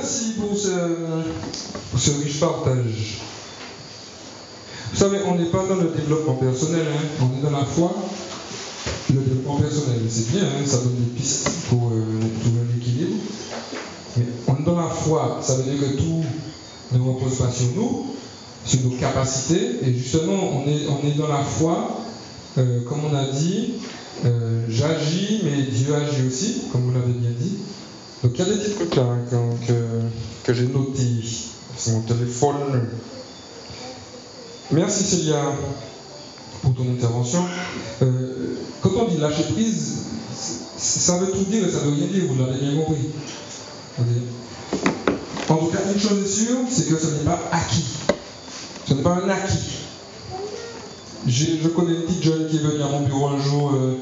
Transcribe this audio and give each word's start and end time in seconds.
Merci 0.00 0.34
pour 0.38 0.56
ce, 0.56 2.10
riche 2.22 2.38
partage. 2.38 3.18
Vous 4.92 4.96
savez, 4.96 5.18
on 5.26 5.34
n'est 5.34 5.50
pas 5.50 5.66
dans 5.68 5.74
le 5.74 5.88
développement 5.88 6.34
personnel, 6.34 6.86
hein. 6.88 7.02
on 7.20 7.36
est 7.36 7.42
dans 7.42 7.58
la 7.58 7.64
foi. 7.64 7.92
Le 9.12 9.20
développement 9.20 9.56
personnel, 9.56 9.98
c'est 10.08 10.30
bien, 10.30 10.44
hein, 10.44 10.64
ça 10.64 10.76
donne 10.76 10.94
des 10.94 11.20
pistes 11.20 11.50
pour 11.68 11.88
euh, 11.88 12.20
trouver 12.40 12.60
un 12.60 12.76
équilibre. 12.80 13.16
Mais 14.16 14.26
on 14.46 14.54
est 14.54 14.64
dans 14.64 14.76
la 14.76 14.88
foi, 14.88 15.40
ça 15.42 15.56
veut 15.56 15.64
dire 15.64 15.80
que 15.80 15.96
tout 15.96 16.22
ne 16.92 17.00
repose 17.00 17.36
pas 17.36 17.50
sur 17.50 17.66
nous, 17.74 18.06
sur 18.64 18.80
nos 18.82 18.96
capacités. 18.98 19.80
Et 19.82 19.94
justement, 19.94 20.62
on 20.62 20.68
est, 20.68 20.86
on 20.86 21.04
est 21.08 21.18
dans 21.18 21.26
la 21.26 21.42
foi, 21.42 22.02
euh, 22.56 22.84
comme 22.88 23.00
on 23.04 23.16
a 23.16 23.24
dit, 23.32 23.74
euh, 24.24 24.64
j'agis, 24.68 25.40
mais 25.42 25.60
Dieu 25.62 25.92
agit 25.92 26.24
aussi, 26.24 26.62
comme 26.70 26.82
vous 26.82 26.92
l'avez 26.92 27.14
bien 27.14 27.32
dit. 27.36 27.56
Donc 28.22 28.32
il 28.34 28.38
y 28.38 28.42
a 28.42 28.52
des 28.52 28.58
petits 28.58 28.74
trucs 28.74 28.96
là 28.96 29.04
que, 29.30 29.74
que, 30.44 30.52
j'ai 30.52 30.66
notés 30.66 31.22
sur 31.76 31.92
mon 31.92 32.00
téléphone. 32.00 32.88
Merci 34.72 35.04
Célia 35.04 35.52
pour 36.62 36.74
ton 36.74 36.82
intervention. 36.90 37.44
Euh, 38.02 38.56
quand 38.82 38.90
on 38.96 39.08
dit 39.08 39.18
lâcher 39.18 39.44
prise, 39.44 39.98
ça 40.76 41.18
veut 41.18 41.30
tout 41.30 41.44
dire 41.44 41.68
et 41.68 41.70
ça 41.70 41.78
veut 41.78 41.92
rien 41.92 42.06
dire, 42.08 42.24
vous 42.28 42.44
l'avez 42.44 42.58
bien 42.58 42.76
compris. 42.82 43.08
En 45.48 45.56
tout 45.56 45.66
cas, 45.66 45.78
une 45.92 46.00
chose 46.00 46.24
est 46.24 46.44
sûre, 46.44 46.58
c'est 46.68 46.88
que 46.88 46.98
ce 46.98 47.06
n'est 47.06 47.24
pas 47.24 47.40
acquis. 47.52 47.86
Ce 48.86 48.94
n'est 48.94 49.02
pas 49.02 49.14
un 49.24 49.28
acquis. 49.28 49.87
Je 51.28 51.68
connais 51.68 51.92
une 51.92 52.02
petite 52.02 52.22
jeune 52.22 52.48
qui 52.48 52.56
est 52.56 52.60
venue 52.60 52.82
à 52.82 52.88
mon 52.88 53.02
bureau 53.02 53.26
un 53.26 53.38
jour, 53.38 53.72
euh, 53.74 53.96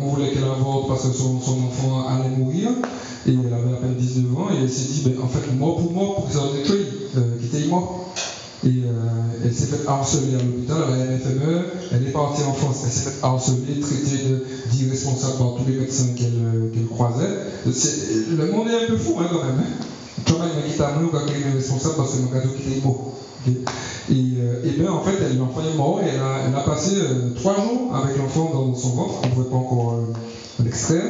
on 0.00 0.14
voulait 0.14 0.30
qu'elle 0.30 0.44
avorte 0.44 0.86
parce 0.86 1.08
que 1.08 1.12
son, 1.12 1.36
enfant 1.36 2.06
allait 2.08 2.36
mourir, 2.36 2.68
et 3.26 3.32
elle 3.32 3.52
avait 3.52 3.72
à 3.72 3.80
peine 3.80 3.96
19 3.96 4.38
ans, 4.38 4.48
et 4.52 4.62
elle 4.62 4.70
s'est 4.70 4.92
dit, 4.92 5.02
ben, 5.06 5.20
en 5.20 5.26
fait, 5.26 5.52
mort 5.56 5.78
pour 5.78 5.92
mort, 5.92 6.14
pour 6.14 6.28
que 6.28 6.32
ça 6.34 6.38
soit 6.38 6.76
euh, 6.76 7.38
qui 7.40 7.46
était 7.46 7.66
mort. 7.66 8.14
Et 8.64 8.68
euh, 8.68 9.44
elle 9.44 9.52
s'est 9.52 9.66
faite 9.66 9.88
harceler 9.88 10.36
à 10.36 10.38
l'hôpital, 10.38 10.82
à 10.84 10.96
la 10.96 11.16
NFME, 11.16 11.64
elle 11.92 12.06
est 12.06 12.12
partie 12.12 12.42
en 12.44 12.52
France, 12.52 12.76
elle 12.84 12.92
s'est 12.92 13.10
faite 13.10 13.24
harceler, 13.24 13.80
traitée 13.80 14.36
d'irresponsable 14.70 15.36
par 15.36 15.54
tous 15.56 15.68
les 15.68 15.78
médecins 15.78 16.14
qu'elle 16.16 16.86
croisait. 16.86 17.38
Le 17.66 18.52
monde 18.52 18.68
est 18.68 18.84
un 18.84 18.86
peu 18.86 18.96
fou 18.96 19.16
hein, 19.18 19.26
quand 19.32 19.42
même. 19.42 19.64
Hein. 20.38 20.48
Thomas 20.48 20.54
m'a 20.54 20.68
dit 20.68 20.82
à 20.82 21.00
nous 21.00 21.08
quand 21.08 21.20
il 21.28 21.46
est 21.46 21.54
responsable 21.54 21.94
parce 21.96 22.12
que 22.12 22.18
mon 22.18 22.28
était 22.28 22.80
beau. 22.80 23.14
Et, 23.46 24.14
euh, 24.40 24.64
et 24.64 24.70
bien 24.70 24.90
en 24.90 25.02
fait, 25.02 25.16
elle 25.20 25.38
l'enfant 25.38 25.60
est 25.60 25.76
mort 25.76 26.00
et 26.02 26.08
elle 26.08 26.20
a, 26.20 26.60
passé 26.60 26.92
euh, 26.96 27.34
trois 27.34 27.54
jours 27.54 27.94
avec 27.94 28.16
l'enfant 28.16 28.50
dans 28.52 28.74
son 28.74 28.90
ventre, 28.90 29.14
on 29.22 29.26
ne 29.26 29.32
pouvait 29.32 29.50
pas 29.50 29.56
encore 29.56 29.94
euh, 29.94 30.64
l'extraire. 30.64 31.04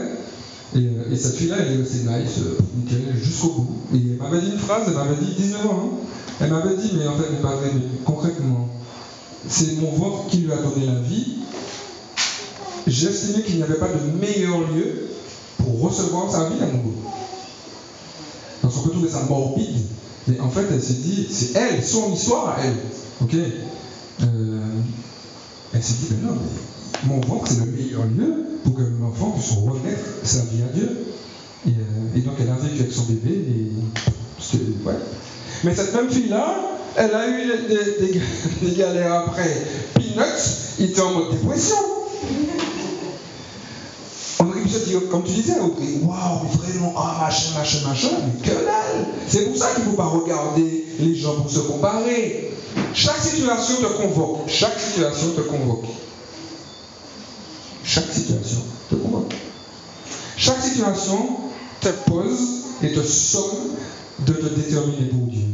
Et, 0.77 0.89
et, 1.13 1.17
cette 1.17 1.37
fille-là, 1.37 1.57
elle 1.61 1.75
est 1.75 1.77
restée 1.79 2.01
nice, 2.01 2.41
nickel, 2.77 3.17
jusqu'au 3.17 3.49
bout. 3.49 3.77
Et 3.95 3.99
elle 4.13 4.19
m'avait 4.19 4.41
dit 4.41 4.53
une 4.53 4.59
phrase, 4.59 4.85
elle 4.89 4.95
m'avait 4.95 5.17
dit 5.17 5.33
19 5.37 5.67
ans, 5.67 5.83
hein. 5.83 5.97
elle 6.41 6.51
m'avait 6.51 6.77
dit, 6.77 6.93
mais 6.99 7.07
en 7.07 7.17
fait, 7.17 7.25
mais 7.31 7.39
pas 7.39 7.55
vrai, 7.55 7.71
concrètement, 8.05 8.69
c'est 9.49 9.81
mon 9.81 9.93
ventre 9.93 10.27
qui 10.29 10.39
lui 10.39 10.53
a 10.53 10.57
donné 10.57 10.87
la 10.87 11.01
vie. 11.01 11.39
J'estimais 12.87 13.43
qu'il 13.43 13.57
n'y 13.57 13.63
avait 13.63 13.79
pas 13.79 13.89
de 13.89 14.21
meilleur 14.21 14.61
lieu 14.61 15.09
pour 15.59 15.81
recevoir 15.81 16.31
sa 16.31 16.51
vie 16.51 16.63
à 16.63 16.67
nouveau. 16.67 16.95
Donc 18.63 18.73
on 18.77 18.81
peut 18.83 18.91
trouver 18.91 19.09
ça 19.09 19.23
morbide, 19.29 19.85
mais 20.27 20.41
en 20.41 20.51
fait, 20.51 20.65
elle 20.71 20.83
s'est 20.83 20.95
dit, 20.95 21.27
c'est 21.31 21.59
elle, 21.59 21.85
son 21.85 22.13
histoire 22.13 22.59
à 22.59 22.65
elle. 22.65 22.77
Ok 23.23 23.35
euh, 23.35 24.61
Elle 25.73 25.83
s'est 25.83 25.95
dit, 26.01 26.07
mais 26.11 26.29
non, 26.29 26.35
mais 26.35 27.15
mon 27.15 27.21
ventre, 27.21 27.47
c'est 27.49 27.65
le 27.65 27.71
meilleur 27.71 28.05
lieu 28.05 28.45
pour 28.65 28.75
que 28.75 28.83
l'enfant 29.01 29.31
puisse 29.31 29.53
remettre 29.53 30.01
sa 30.25 30.41
vie 30.41 30.63
à 30.63 30.73
Dieu. 30.75 31.07
Et, 31.67 31.71
euh, 31.71 32.21
donc, 32.21 32.35
elle 32.41 32.51
a 32.51 32.55
vécu 32.55 32.81
avec 32.81 32.93
son 32.93 33.05
bébé. 33.05 33.31
Et, 33.31 34.87
ouais. 34.87 34.95
Mais 35.65 35.75
cette 35.75 35.95
même 35.95 36.11
fille-là, 36.11 36.57
elle 36.97 37.15
a 37.15 37.29
eu 37.29 37.47
des, 37.69 38.69
des 38.69 38.77
galères 38.77 39.13
après. 39.13 39.67
Peanuts, 39.95 40.75
il 40.79 40.87
était 40.87 41.01
en 41.01 41.13
mode 41.13 41.31
dépression 41.31 41.77
comme 45.11 45.25
tu 45.25 45.33
disais, 45.33 45.59
waouh, 45.61 46.47
vraiment, 46.59 46.95
ah, 46.97 47.19
machin, 47.21 47.59
machin, 47.59 47.89
machin, 47.89 48.09
mais 48.27 48.41
que 48.41 48.55
dalle 48.55 49.07
C'est 49.27 49.47
pour 49.47 49.57
ça 49.57 49.75
qu'il 49.75 49.85
ne 49.85 49.91
faut 49.91 49.97
pas 49.97 50.07
regarder 50.07 50.87
les 51.01 51.15
gens 51.15 51.35
pour 51.35 51.51
se 51.51 51.61
comparer. 51.61 52.53
Chaque 52.95 53.19
situation 53.19 53.75
te 53.77 54.03
convoque. 54.03 54.49
Chaque 54.49 54.79
situation 54.79 55.29
te 55.37 55.41
convoque. 55.41 55.85
Chaque 57.85 58.13
situation 58.13 58.61
te 58.91 58.95
convoque. 58.95 59.35
Chaque 60.37 60.63
situation 60.63 61.37
te 61.81 61.89
pose 62.07 62.65
et 62.83 62.93
te 62.93 63.03
somme 63.03 63.77
de 64.21 64.33
te 64.33 64.47
déterminer 64.55 65.07
pour 65.07 65.27
Dieu. 65.27 65.47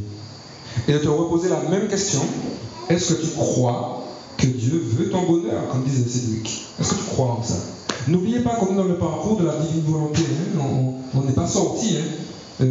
Et 0.89 0.93
de 0.93 0.99
te 0.99 1.09
reposer 1.09 1.49
la 1.49 1.61
même 1.71 1.89
question. 1.89 2.21
Est-ce 2.91 3.15
que 3.15 3.23
tu 3.23 3.29
crois 3.29 4.05
que 4.37 4.47
Dieu 4.47 4.83
veut 4.85 5.09
ton 5.09 5.23
bonheur, 5.23 5.69
comme 5.71 5.85
disait 5.85 6.09
Cédric? 6.09 6.67
Est-ce 6.79 6.91
que 6.91 6.97
tu 6.97 7.05
crois 7.05 7.39
en 7.39 7.43
ça? 7.43 7.55
N'oubliez 8.09 8.41
pas 8.41 8.51
qu'on 8.51 8.73
est 8.73 8.77
dans 8.77 8.85
le 8.85 8.97
parcours 8.97 9.39
de 9.39 9.47
la 9.47 9.57
divine 9.57 9.85
volonté. 9.87 10.23
Hein. 10.23 10.61
On 11.15 11.23
n'est 11.23 11.33
pas 11.33 11.47
sorti. 11.47 11.97
Hein. 11.99 12.05
Euh, 12.61 12.67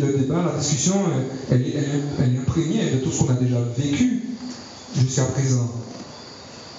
le, 0.00 0.18
débat, 0.18 0.42
la 0.42 0.58
discussion, 0.58 0.94
elle, 1.50 1.62
est 1.62 2.38
imprégnée 2.40 2.90
de 2.90 2.98
tout 2.98 3.10
ce 3.10 3.22
qu'on 3.22 3.32
a 3.32 3.36
déjà 3.36 3.58
vécu 3.76 4.22
jusqu'à 4.96 5.24
présent. 5.24 5.70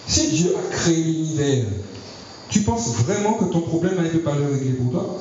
Si 0.08 0.30
Dieu 0.30 0.56
a 0.58 0.76
créé 0.76 1.04
l'univers, 1.04 1.66
tu 2.50 2.62
penses 2.62 2.96
vraiment 2.96 3.34
que 3.34 3.46
ton 3.46 3.62
problème, 3.62 3.96
il 4.00 4.06
ne 4.06 4.10
peut 4.10 4.20
pas 4.20 4.36
le 4.36 4.52
régler 4.52 4.72
pour 4.72 4.92
toi? 4.92 5.18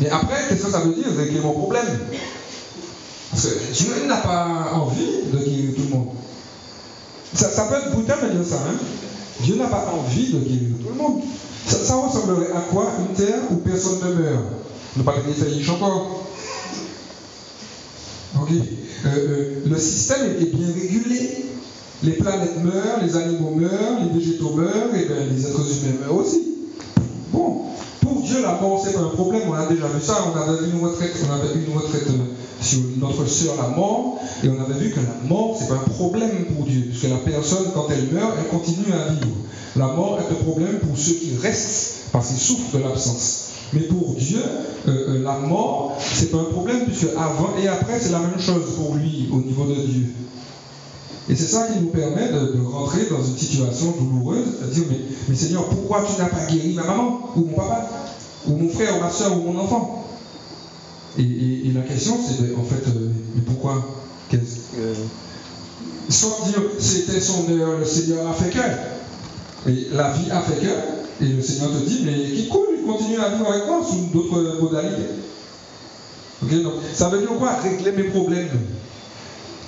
Mais 0.00 0.10
après, 0.10 0.36
qu'est-ce 0.48 0.64
que 0.64 0.70
ça 0.70 0.80
veut 0.80 0.92
dire, 0.92 1.06
régler 1.16 1.40
mon 1.40 1.52
problème? 1.52 1.86
Parce 3.30 3.46
que 3.46 3.72
Dieu 3.72 4.06
n'a 4.06 4.18
pas 4.18 4.72
envie 4.74 5.22
de 5.32 5.38
guérir 5.38 5.74
tout 5.74 5.82
le 5.82 5.88
monde. 5.88 6.08
Ça, 7.32 7.48
peut 7.64 7.76
être 7.76 7.92
brutal 7.92 8.18
de 8.22 8.36
dire 8.36 8.46
ça, 8.46 8.56
hein 8.56 8.78
Dieu 9.40 9.56
n'a 9.56 9.66
pas 9.66 9.92
envie 9.92 10.32
de 10.32 10.38
guérir 10.38 10.76
tout 10.80 10.88
le 10.88 10.94
monde. 10.94 11.22
Ça, 11.66 11.96
ressemblerait 11.96 12.52
à 12.54 12.60
quoi 12.60 12.92
Une 13.00 13.14
terre 13.14 13.40
où 13.50 13.56
personne 13.56 13.98
ne 14.04 14.14
meurt? 14.14 14.44
Ne 14.96 15.02
pas 15.02 15.14
les 15.16 15.70
encore. 15.70 16.24
Euh, 18.36 18.58
euh, 19.06 19.60
le 19.66 19.78
système 19.78 20.32
est 20.40 20.54
bien 20.54 20.66
régulé. 20.72 21.46
Les 22.02 22.12
planètes 22.12 22.62
meurent, 22.62 23.00
les 23.02 23.16
animaux 23.16 23.50
meurent, 23.50 24.00
les 24.02 24.18
végétaux 24.18 24.52
meurent, 24.54 24.94
et 24.94 25.06
bien 25.06 25.14
les 25.34 25.46
êtres 25.46 25.60
humains 25.60 26.00
meurent 26.02 26.16
aussi. 26.16 26.53
Dieu, 28.34 28.42
la 28.42 28.58
mort, 28.60 28.82
c'est 28.84 28.92
pas 28.92 29.00
un 29.00 29.10
problème. 29.10 29.42
On 29.48 29.54
a 29.54 29.66
déjà 29.66 29.86
vu 29.86 30.00
ça. 30.02 30.24
On 30.26 30.36
avait 30.36 30.64
une 30.64 30.84
retraite, 30.84 31.12
on 31.28 31.32
avait 31.32 31.54
euh, 31.54 32.24
sur 32.60 32.80
notre 32.98 33.26
sœur, 33.26 33.54
la 33.56 33.68
mort, 33.68 34.18
et 34.42 34.48
on 34.48 34.60
avait 34.60 34.78
vu 34.78 34.90
que 34.90 34.96
la 34.96 35.28
mort, 35.28 35.56
c'est 35.56 35.68
pas 35.68 35.74
un 35.74 35.90
problème 35.90 36.46
pour 36.46 36.66
Dieu, 36.66 36.86
puisque 36.88 37.08
la 37.08 37.18
personne, 37.18 37.66
quand 37.74 37.86
elle 37.90 38.12
meurt, 38.12 38.32
elle 38.38 38.48
continue 38.48 38.92
à 38.92 39.12
vivre. 39.12 39.36
La 39.76 39.86
mort 39.86 40.18
est 40.18 40.32
un 40.32 40.42
problème 40.42 40.78
pour 40.80 40.96
ceux 40.96 41.12
qui 41.12 41.36
restent, 41.40 42.08
parce 42.10 42.28
qu'ils 42.28 42.38
souffrent 42.38 42.76
de 42.76 42.82
l'absence. 42.82 43.50
Mais 43.72 43.80
pour 43.82 44.14
Dieu, 44.14 44.42
euh, 44.88 44.90
euh, 44.90 45.22
la 45.22 45.38
mort, 45.38 45.96
c'est 46.00 46.32
pas 46.32 46.38
un 46.38 46.52
problème, 46.52 46.86
puisque 46.86 47.10
avant 47.16 47.50
et 47.62 47.68
après, 47.68 48.00
c'est 48.00 48.12
la 48.12 48.20
même 48.20 48.40
chose 48.40 48.74
pour 48.76 48.96
lui 48.96 49.28
au 49.32 49.38
niveau 49.38 49.64
de 49.66 49.74
Dieu. 49.74 50.06
Et 51.28 51.36
c'est 51.36 51.46
ça 51.46 51.68
qui 51.68 51.80
nous 51.80 51.88
permet 51.88 52.28
de, 52.28 52.60
rentrer 52.60 53.06
dans 53.10 53.24
une 53.24 53.36
situation 53.36 53.94
douloureuse, 53.98 54.60
de 54.62 54.74
dire, 54.74 54.84
mais 55.28 55.34
Seigneur, 55.34 55.68
pourquoi 55.68 56.02
tu 56.02 56.20
n'as 56.20 56.28
pas 56.28 56.44
guéri 56.50 56.74
ma 56.74 56.84
maman, 56.84 57.30
ou 57.36 57.40
mon 57.40 57.56
papa, 57.56 57.88
ou 58.46 58.56
mon 58.56 58.68
frère, 58.68 58.96
ou 58.98 59.00
ma 59.00 59.10
soeur, 59.10 59.36
ou 59.36 59.52
mon 59.52 59.58
enfant 59.58 60.04
et, 61.18 61.70
la 61.74 61.82
question, 61.82 62.18
c'est 62.20 62.54
en 62.56 62.64
fait, 62.64 62.88
euh, 62.88 63.10
mais 63.34 63.42
pourquoi? 63.42 63.84
Sans 66.08 66.46
dire, 66.46 66.62
c'était 66.78 67.20
son 67.20 67.48
heure, 67.50 67.78
le 67.78 67.84
Seigneur 67.84 68.28
a 68.28 68.34
fait 68.34 68.50
que. 68.50 69.70
Et 69.70 69.88
la 69.92 70.12
vie 70.12 70.30
a 70.30 70.40
fait 70.40 70.60
que. 70.60 71.24
Et 71.24 71.28
le 71.28 71.42
Seigneur 71.42 71.70
te 71.70 71.88
dit, 71.88 72.02
mais 72.04 72.36
qui 72.36 72.48
coule, 72.48 72.66
il 72.78 72.84
continue 72.84 73.18
à 73.18 73.28
vivre 73.30 73.50
avec 73.50 73.66
moi 73.66 73.80
sous 73.88 74.10
d'autres 74.12 74.60
modalités. 74.60 75.02
donc, 76.62 76.74
ça 76.94 77.08
veut 77.08 77.20
dire 77.20 77.32
quoi? 77.38 77.54
Régler 77.62 77.92
mes 77.92 78.04
problèmes. 78.04 78.48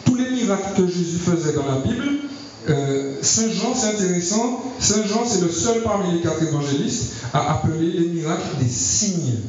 Tous 0.05 0.17
les 0.17 0.31
miracles 0.31 0.83
que 0.83 0.87
Jésus 0.89 1.19
faisait 1.19 1.53
dans 1.53 1.67
la 1.67 1.79
Bible, 1.79 2.25
euh, 2.71 3.15
Saint 3.23 3.51
Jean, 3.51 3.75
c'est 3.75 3.89
intéressant, 3.89 4.63
Saint 4.79 5.05
Jean, 5.07 5.25
c'est 5.27 5.41
le 5.41 5.51
seul 5.51 5.83
parmi 5.83 6.13
les 6.13 6.21
quatre 6.21 6.43
évangélistes 6.43 7.13
à 7.33 7.53
appeler 7.53 7.91
les 7.91 8.09
miracles 8.09 8.57
des 8.61 8.69
signes. 8.69 9.41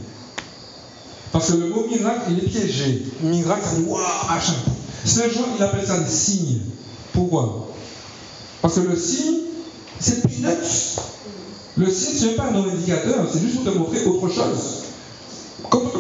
Parce 1.32 1.52
que 1.52 1.58
le 1.58 1.70
mot 1.70 1.86
miracle, 1.88 2.32
il 2.32 2.40
est 2.40 2.48
piégé. 2.48 3.04
Miracle, 3.22 3.64
ça 3.64 3.76
dit 3.76 3.86
waouh, 3.88 4.02
machin. 4.30 4.54
Saint 5.06 5.30
Jean, 5.30 5.46
il 5.58 5.64
appelle 5.64 5.86
ça 5.86 6.00
des 6.00 6.10
signes. 6.10 6.60
Pourquoi? 7.14 7.68
Parce 8.62 8.76
que 8.76 8.82
le 8.82 8.96
signe, 8.96 9.40
c'est 10.00 10.22
peanuts. 10.22 11.00
Le 11.78 11.92
signe, 11.92 12.18
ce 12.18 12.26
n'est 12.26 12.34
pas 12.34 12.46
un 12.46 12.56
indicateur, 12.56 13.28
c'est 13.32 13.40
juste 13.40 13.56
pour 13.56 13.74
te 13.74 13.78
montrer 13.78 14.06
autre 14.06 14.30
chose. 14.30 14.84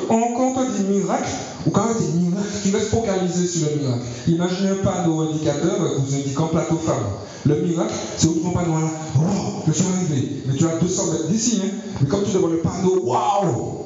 On, 0.10 0.54
te 0.54 0.78
dit 0.78 0.84
miracle, 0.84 1.30
ou 1.66 1.70
quand 1.70 1.86
on 1.90 2.00
dit 2.00 2.18
miracle, 2.20 2.48
tu 2.64 2.76
restes 2.76 2.90
focalisé 2.90 3.48
sur 3.48 3.70
le 3.70 3.82
miracle? 3.82 4.04
Imaginez 4.28 4.70
un 4.70 4.84
panneau 4.84 5.22
indicateur 5.22 5.78
vous 6.00 6.16
indiquant 6.16 6.48
plateau 6.48 6.78
femme. 6.78 7.04
Le 7.46 7.62
miracle, 7.62 7.94
c'est 8.18 8.28
autre 8.28 8.54
panneau 8.54 8.80
là. 8.80 8.90
Oh, 9.18 9.64
je 9.68 9.72
suis 9.72 9.86
arrivé. 9.86 10.44
Mais 10.46 10.56
tu 10.56 10.66
as 10.66 10.78
200 10.78 11.12
mètres 11.12 11.28
d'ici. 11.28 11.62
Hein. 11.64 11.70
Mais 12.02 12.08
comme 12.08 12.24
tu 12.24 12.32
devant 12.32 12.48
le 12.48 12.58
panneau, 12.58 13.02
waouh 13.04 13.86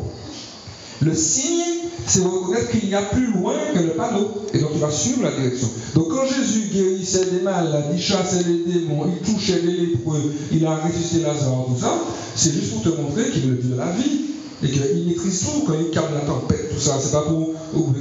Le 1.01 1.13
signe, 1.13 1.81
c'est 2.07 2.23
reconnaître 2.23 2.69
qu'il 2.71 2.89
n'y 2.89 2.95
a 2.95 3.01
plus 3.03 3.31
loin 3.31 3.53
que 3.73 3.79
le 3.79 3.91
panneau. 3.91 4.31
Et 4.53 4.59
donc 4.59 4.73
tu 4.73 4.79
vas 4.79 4.91
suivre 4.91 5.23
la 5.23 5.31
direction. 5.31 5.69
Donc 5.95 6.09
quand 6.09 6.25
Jésus 6.25 6.69
guérissait 6.73 7.25
des 7.25 7.41
malades, 7.41 7.85
il 7.93 8.01
chassait 8.01 8.43
les 8.43 8.73
démons, 8.73 9.05
il 9.07 9.33
touchait 9.33 9.61
les 9.61 9.85
lépreux, 9.85 10.33
il 10.51 10.65
a 10.65 10.75
ressuscité 10.75 11.21
Lazare, 11.21 11.65
tout 11.67 11.79
ça, 11.79 11.93
c'est 12.35 12.51
juste 12.51 12.73
pour 12.73 12.81
te 12.83 12.89
montrer 13.01 13.29
qu'il 13.29 13.41
Dieu 13.41 13.71
de 13.71 13.77
la 13.77 13.91
vie. 13.91 14.31
Et 14.63 14.69
qu'il 14.69 15.07
maîtrise 15.07 15.41
tout 15.41 15.63
quand 15.65 15.73
il 15.73 15.89
calme 15.89 16.13
la 16.13 16.21
tempête, 16.21 16.73
tout 16.73 16.79
ça. 16.79 16.99
C'est 17.01 17.11
pas 17.11 17.23
pour, 17.23 17.53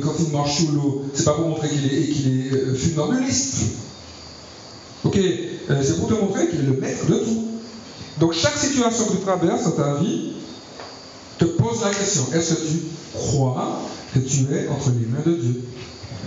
quand 0.03 0.13
il 0.19 0.33
marche 0.33 0.59
sous 0.59 0.73
l'eau, 0.73 1.05
c'est 1.15 1.25
pas 1.25 1.33
pour 1.33 1.49
montrer 1.49 1.69
qu'il 1.69 1.87
est, 1.87 2.09
qu'il 2.09 2.29
est 2.29 2.53
euh, 2.53 2.75
funambuliste. 2.75 3.65
Ok, 5.05 5.17
euh, 5.17 5.83
c'est 5.83 5.99
pour 5.99 6.09
te 6.09 6.15
montrer 6.15 6.49
qu'il 6.49 6.61
est 6.61 6.65
le 6.65 6.75
maître 6.75 7.07
de 7.07 7.15
tout. 7.15 7.49
Donc 8.19 8.35
chaque 8.35 8.59
situation 8.59 9.07
que 9.07 9.13
tu 9.13 9.19
traverses 9.19 9.65
dans 9.65 9.71
ta 9.71 9.95
vie 9.95 10.33
te 11.39 11.47
pose 11.47 11.81
la 11.83 11.91
question, 11.91 12.27
est-ce 12.35 12.55
que 12.55 12.61
tu 12.69 12.79
crois 13.15 13.81
que 14.13 14.19
tu 14.19 14.45
es 14.53 14.69
entre 14.69 14.91
les 14.91 15.07
mains 15.07 15.23
de 15.25 15.41
Dieu? 15.41 15.63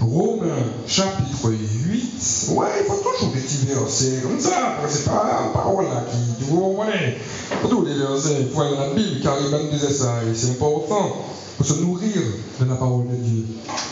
Romains 0.02 0.64
chapitre 0.88 1.52
8. 1.52 2.50
Ouais, 2.52 2.68
il 2.80 2.86
faut 2.86 2.98
toujours 2.98 3.34
des 3.34 3.42
petits 3.42 3.66
versets 3.68 4.22
comme 4.22 4.40
ça. 4.40 4.78
C'est 4.90 5.06
pas 5.06 5.44
une 5.46 5.54
parole 5.54 5.86
là 5.86 6.04
qui. 6.10 6.44
Vous 6.46 6.60
comprenez 6.60 7.18
Il 7.52 7.58
faut 7.58 7.68
toujours 7.68 7.86
des 7.86 7.96
versets. 7.96 8.38
Il 8.42 8.50
faut 8.50 8.62
aller 8.62 8.76
dans 8.76 8.88
la 8.88 8.94
Bible 8.94 9.22
car 9.22 9.38
il 9.40 9.50
nous 9.50 9.72
disait 9.72 9.94
ça. 9.94 10.16
Et 10.24 10.36
c'est 10.36 10.52
important. 10.52 11.26
Faut 11.58 11.64
se 11.64 11.82
nourrir 11.82 12.18
de 12.60 12.66
la 12.66 12.76
parole 12.76 13.08
de 13.08 13.16
Dieu. 13.16 13.46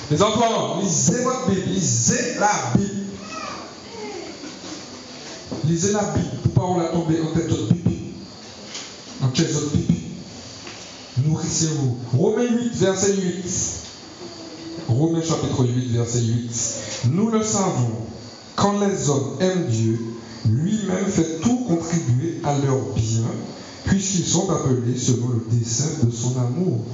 Les 0.09 0.21
enfants, 0.21 0.80
lisez 0.81 1.24
votre 1.24 1.50
Bible. 1.50 1.68
Lisez 1.68 2.36
la 2.39 2.51
Bible. 2.75 3.06
Lisez 5.65 5.92
la 5.94 6.04
Bible 6.04 6.38
pour 6.44 6.51
pas 6.51 6.62
on 6.63 6.80
la 6.80 6.88
tomber 6.88 7.21
en 7.21 7.33
tête 7.33 7.47
de 7.47 7.74
pipi. 7.74 7.97
En 9.21 9.33
chaise 9.33 9.54
de 9.54 9.77
pipi. 9.77 10.01
Nourrissez-vous. 11.24 11.97
Romains 12.18 12.50
8, 12.50 12.75
verset 12.75 13.15
8. 13.15 13.81
Romains 15.01 15.24
chapitre 15.24 15.65
8, 15.65 15.94
verset 15.94 16.21
8. 16.21 17.09
Nous 17.09 17.31
le 17.31 17.42
savons, 17.42 17.89
quand 18.56 18.80
les 18.81 19.09
hommes 19.09 19.31
aiment 19.39 19.65
Dieu, 19.65 20.00
lui-même 20.48 21.07
fait 21.07 21.39
tout 21.42 21.57
contribuer 21.68 22.39
à 22.44 22.53
leur 22.59 22.77
bien, 22.94 23.25
puisqu'ils 23.86 24.27
sont 24.27 24.51
appelés 24.51 24.95
selon 24.95 25.30
le 25.30 25.57
dessein 25.57 26.06
de 26.06 26.12
son 26.12 26.39
amour. 26.39 26.86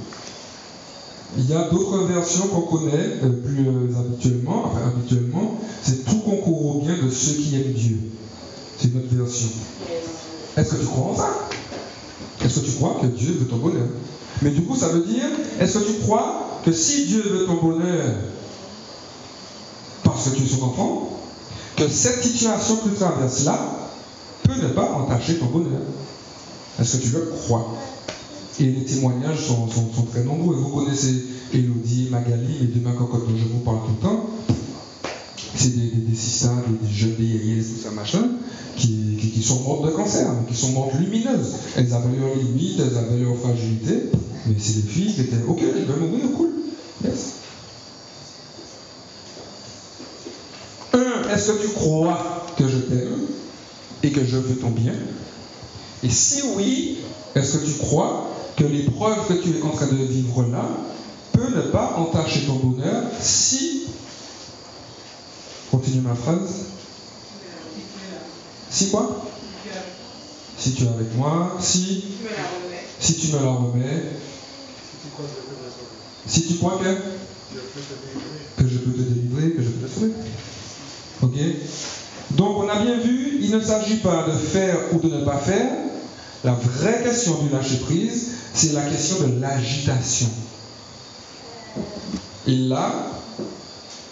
Il 1.36 1.50
y 1.50 1.52
a 1.52 1.68
d'autres 1.68 2.04
versions 2.04 2.46
qu'on 2.46 2.78
connaît 2.78 3.18
euh, 3.24 3.42
plus 3.44 3.68
euh, 3.68 4.00
habituellement, 4.00 4.72
habituellement, 4.86 5.58
c'est 5.82 6.06
tout 6.06 6.20
concourt 6.20 6.76
au 6.76 6.80
bien 6.80 6.94
de 7.04 7.10
ceux 7.10 7.34
qui 7.34 7.56
aiment 7.56 7.74
Dieu. 7.74 7.98
C'est 8.78 8.94
notre 8.94 9.14
version. 9.14 9.50
Est-ce 10.56 10.70
que 10.70 10.80
tu 10.80 10.86
crois 10.86 11.12
en 11.12 11.14
ça? 11.14 11.48
Est-ce 12.42 12.60
que 12.60 12.64
tu 12.64 12.72
crois 12.72 12.96
que 13.02 13.06
Dieu 13.06 13.36
veut 13.38 13.48
ton 13.48 13.58
bonheur? 13.58 13.88
Mais 14.40 14.50
du 14.50 14.62
coup, 14.62 14.76
ça 14.76 14.88
veut 14.88 15.02
dire, 15.02 15.26
est-ce 15.60 15.78
que 15.78 15.84
tu 15.84 16.00
crois 16.00 16.47
que 16.64 16.72
si 16.72 17.06
Dieu 17.06 17.22
veut 17.22 17.46
ton 17.46 17.62
bonheur, 17.62 18.14
parce 20.04 20.30
que 20.30 20.36
tu 20.36 20.44
es 20.44 20.46
son 20.46 20.64
enfant, 20.64 21.20
que 21.76 21.88
cette 21.88 22.22
situation 22.22 22.76
que 22.76 22.88
tu 22.88 22.94
traverses 22.96 23.44
là 23.44 23.58
peut 24.42 24.60
ne 24.60 24.68
pas 24.68 24.90
entacher 24.92 25.36
ton 25.36 25.46
bonheur. 25.46 25.82
Est-ce 26.80 26.96
que 26.96 27.02
tu 27.02 27.10
le 27.10 27.32
crois? 27.44 27.74
Et 28.60 28.64
les 28.64 28.84
témoignages 28.84 29.46
sont, 29.46 29.68
très 30.10 30.24
nombreux. 30.24 30.56
Vous 30.56 30.70
connaissez 30.70 31.24
Elodie, 31.52 32.08
Magali, 32.10 32.58
les 32.60 32.66
deux 32.66 32.80
cocottes 32.90 33.28
dont 33.28 33.36
je 33.36 33.44
vous 33.44 33.60
parle 33.60 33.78
tout 33.86 33.92
le 34.00 34.08
temps. 34.08 34.30
C'est 35.54 35.76
des, 35.76 35.88
des, 35.88 36.10
des 36.10 36.16
sisters, 36.16 36.52
des, 36.66 36.92
jeunes 36.92 37.14
vieilles, 37.18 37.62
tout 37.62 37.82
ça, 37.82 37.90
machin, 37.92 38.22
qui, 38.76 39.16
qui, 39.34 39.42
sont 39.42 39.60
mortes 39.60 39.86
de 39.86 39.90
cancer, 39.90 40.26
qui 40.48 40.56
sont 40.56 40.70
mortes 40.70 40.94
lumineuses. 40.98 41.54
Elles 41.76 41.92
avaient 41.92 42.16
leurs 42.16 42.36
limites, 42.36 42.80
elles 42.80 42.96
avaient 42.96 43.18
leurs 43.18 43.36
fragilités, 43.36 44.10
mais 44.48 44.54
c'est 44.58 44.82
des 44.82 44.88
filles 44.88 45.14
qui 45.14 45.20
étaient 45.22 45.42
ok, 45.46 45.60
je 45.60 45.92
vais 45.92 46.00
mourir, 46.00 46.26
cool. 46.36 46.50
Yes. 47.04 47.34
Un, 50.94 51.28
est-ce 51.30 51.52
que 51.52 51.62
tu 51.62 51.68
crois 51.68 52.46
que 52.56 52.66
je 52.66 52.78
t'aime 52.78 53.26
et 54.02 54.10
que 54.10 54.24
je 54.24 54.36
veux 54.36 54.56
ton 54.56 54.70
bien? 54.70 54.94
Et 56.02 56.08
si 56.08 56.42
oui, 56.56 56.98
est-ce 57.34 57.58
que 57.58 57.66
tu 57.66 57.72
crois 57.78 58.30
que 58.56 58.64
l'épreuve 58.64 59.26
que 59.28 59.34
tu 59.34 59.58
es 59.58 59.62
en 59.62 59.70
train 59.70 59.86
de 59.86 59.96
vivre 59.96 60.44
là 60.50 60.64
peut 61.32 61.50
ne 61.54 61.62
pas 61.62 61.96
entacher 61.98 62.40
ton 62.46 62.54
bonheur 62.54 63.04
si. 63.20 63.86
Continue 65.70 66.00
ma 66.00 66.14
phrase. 66.14 66.66
Si 68.70 68.90
quoi? 68.90 69.24
Si 70.56 70.72
tu 70.72 70.84
es 70.84 70.88
avec 70.88 71.14
moi, 71.16 71.56
si. 71.60 72.04
Si 72.98 73.14
tu 73.14 73.28
me 73.28 73.44
la 73.44 73.50
remets. 73.52 74.02
Si 76.26 76.46
tu 76.46 76.54
crois 76.56 76.78
que 78.56 78.68
je 78.68 78.78
peux 78.78 78.92
te 78.92 79.00
délivrer, 79.00 79.50
que 79.52 79.62
je 79.62 79.68
peux 79.68 79.86
te 79.86 79.92
sauver. 79.92 80.12
Ok 81.22 81.34
Donc 82.32 82.58
on 82.58 82.68
a 82.68 82.82
bien 82.82 82.98
vu, 82.98 83.38
il 83.42 83.50
ne 83.50 83.60
s'agit 83.60 83.96
pas 83.96 84.26
de 84.28 84.32
faire 84.32 84.76
ou 84.92 84.98
de 84.98 85.08
ne 85.08 85.24
pas 85.24 85.38
faire. 85.38 85.70
La 86.44 86.52
vraie 86.52 87.02
question 87.02 87.42
du 87.42 87.48
lâcher 87.48 87.78
prise, 87.78 88.28
c'est 88.54 88.72
la 88.72 88.82
question 88.82 89.26
de 89.26 89.40
l'agitation. 89.40 90.28
Et 92.46 92.56
là, 92.56 92.92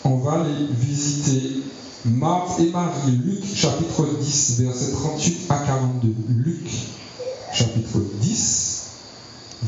on 0.04 0.16
va 0.16 0.44
les 0.44 0.66
visiter. 0.74 1.62
Marthe 2.04 2.60
et 2.60 2.70
Marie, 2.70 3.12
Luc 3.24 3.44
chapitre 3.54 4.06
10, 4.20 4.60
verset 4.60 4.92
38 4.92 5.46
à 5.48 5.58
42. 5.58 6.14
Luc 6.28 6.70
chapitre 7.52 7.98
10, 8.20 8.65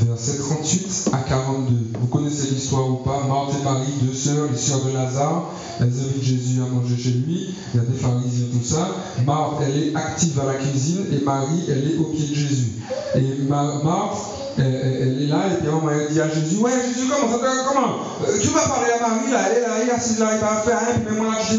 versets 0.06 0.38
38 0.38 1.10
à 1.12 1.18
42. 1.18 1.98
Vous 2.00 2.06
connaissez 2.06 2.48
l'histoire 2.50 2.90
ou 2.90 2.96
pas? 2.96 3.22
Marthe 3.28 3.54
et 3.60 3.64
Marie, 3.64 3.92
deux 4.02 4.14
sœurs, 4.14 4.48
les 4.50 4.58
sœurs 4.58 4.84
de 4.84 4.92
Lazare. 4.92 5.50
Elles 5.80 5.86
invitent 5.86 6.22
Jésus 6.22 6.60
à 6.60 6.66
manger 6.72 6.96
chez 6.96 7.10
lui. 7.10 7.54
Il 7.74 7.80
y 7.80 7.82
a 7.82 7.86
des 7.86 7.98
pharisiens, 7.98 8.46
tout 8.52 8.64
ça. 8.64 8.88
Marthe, 9.24 9.62
elle 9.62 9.82
est 9.82 9.96
active 9.96 10.38
à 10.40 10.46
la 10.46 10.54
cuisine 10.54 11.06
et 11.12 11.24
Marie, 11.24 11.64
elle 11.68 11.92
est 11.92 11.98
au 11.98 12.04
pied 12.04 12.28
de 12.28 12.34
Jésus. 12.34 12.72
Et 13.14 13.42
Marthe, 13.48 14.16
elle, 14.58 15.22
est 15.22 15.26
là 15.26 15.46
et 15.52 15.56
puis 15.56 15.68
elle 15.68 16.12
dit 16.12 16.20
à 16.20 16.28
Jésus 16.28 16.56
Ouais, 16.58 16.72
Jésus, 16.86 17.08
comment 17.08 17.32
ça 17.32 17.48
Comment 17.68 17.94
euh, 18.26 18.38
Tu 18.40 18.48
vas 18.48 18.66
parler 18.66 18.90
à 18.98 19.08
Marie, 19.08 19.30
là, 19.30 19.48
elle 19.50 19.58
est 19.58 19.60
là, 19.60 19.68
elle 19.80 19.88
est 19.88 20.18
là, 20.18 20.30
il 20.34 20.40
va 20.40 20.62
faire 20.62 20.80
rien, 20.80 21.00
puis 21.06 21.16
moi 21.16 21.26
là, 21.26 21.38
je. 21.48 21.58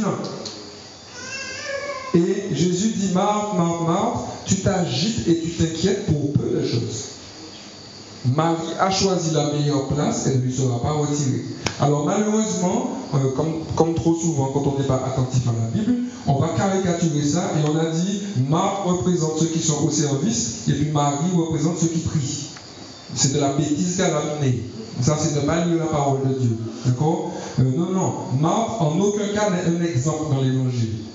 Et 2.18 2.56
Jésus 2.56 2.90
dit 2.90 3.14
Marthe, 3.14 3.56
Marthe, 3.56 3.88
Marthe, 3.88 4.20
tu 4.46 4.56
t'agites 4.58 5.28
et 5.28 5.40
tu 5.40 5.52
t'inquiètes 5.52 6.08
pour 6.08 6.34
peu 6.34 6.50
de 6.50 6.68
choses. 6.68 7.19
Marie 8.26 8.74
a 8.80 8.90
choisi 8.92 9.32
la 9.32 9.52
meilleure 9.52 9.88
place, 9.88 10.28
elle 10.28 10.40
ne 10.40 10.46
lui 10.46 10.54
sera 10.54 10.82
pas 10.82 10.92
retirée. 10.92 11.44
Alors 11.80 12.06
malheureusement, 12.06 12.92
euh, 13.16 13.18
comme, 13.76 13.94
trop 13.96 14.16
souvent 14.16 14.52
quand 14.54 14.64
on 14.68 14.78
n'est 14.80 14.88
pas 14.88 15.02
attentif 15.06 15.44
à 15.48 15.54
la 15.54 15.70
Bible, 15.70 15.96
on 16.28 16.34
va 16.34 16.50
caricaturer 16.50 17.26
ça 17.26 17.52
et 17.58 17.70
on 17.70 17.78
a 17.78 17.86
dit 17.86 18.22
Marc 18.50 18.84
représente 18.86 19.40
ceux 19.40 19.48
qui 19.48 19.60
sont 19.60 19.86
au 19.88 19.90
service 19.90 20.66
et 20.68 20.74
puis 20.74 20.92
Marie 20.92 21.32
représente 21.36 21.78
ceux 21.78 21.88
qui 21.88 22.00
prient. 22.00 22.48
C'est 23.16 23.34
de 23.34 23.40
la 23.40 23.54
bêtise 23.54 23.96
qu'elle 23.98 24.14
a 24.14 24.22
donnée. 24.36 24.64
Ça, 25.02 25.18
c'est 25.18 25.40
de 25.40 25.46
mal 25.46 25.70
lire 25.70 25.80
la 25.80 25.86
parole 25.86 26.20
de 26.28 26.40
Dieu. 26.40 26.58
D'accord? 26.86 27.32
Euh, 27.60 27.64
Non, 27.64 27.90
non. 27.92 28.14
Marc, 28.40 28.82
en 28.82 29.00
aucun 29.00 29.28
cas, 29.34 29.50
n'est 29.50 29.64
un 29.66 29.82
exemple 29.82 30.26
dans 30.30 30.42
l'évangile. 30.42 31.06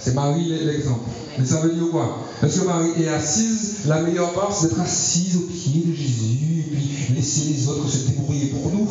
C'est 0.00 0.14
Marie 0.14 0.48
l'exemple. 0.64 1.00
Mais 1.38 1.44
ça 1.44 1.60
veut 1.60 1.72
dire 1.72 1.90
quoi? 1.90 2.18
Parce 2.40 2.58
que 2.58 2.64
Marie 2.64 3.02
est 3.02 3.08
assise, 3.08 3.86
la 3.86 4.00
meilleure 4.00 4.32
part, 4.32 4.56
c'est 4.56 4.68
d'être 4.68 4.80
assise 4.80 5.36
au 5.36 5.40
pied 5.40 5.82
de 5.86 5.94
Jésus 5.94 6.64
et 6.66 6.70
puis 6.70 7.14
laisser 7.14 7.52
les 7.52 7.68
autres 7.68 7.88
se 7.88 8.08
débrouiller 8.08 8.46
pour 8.46 8.70
nous. 8.72 8.88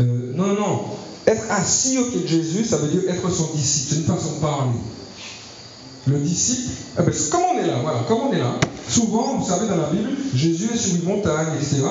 Euh, 0.00 0.32
non, 0.34 0.54
non. 0.54 0.80
Être 1.26 1.44
assis 1.50 1.98
au 1.98 2.04
pied 2.06 2.20
de 2.20 2.26
Jésus, 2.26 2.64
ça 2.64 2.78
veut 2.78 2.88
dire 2.88 3.02
être 3.08 3.30
son 3.30 3.50
disciple. 3.54 3.86
C'est 3.90 3.96
une 4.00 4.06
façon 4.06 4.34
de 4.36 4.40
parler. 4.40 4.72
Le 6.08 6.18
disciple, 6.18 6.72
eh 6.98 7.02
ben, 7.02 7.14
comme 7.30 7.42
on 7.54 7.58
est 7.60 7.66
là, 7.66 7.78
voilà, 7.80 8.00
comme 8.08 8.18
on 8.28 8.32
est 8.32 8.38
là, 8.38 8.58
souvent, 8.88 9.38
vous 9.38 9.46
savez, 9.46 9.68
dans 9.68 9.76
la 9.76 9.90
Bible, 9.90 10.10
Jésus 10.34 10.70
est 10.74 10.76
sur 10.76 10.96
une 10.96 11.04
montagne, 11.04 11.46
etc., 11.56 11.82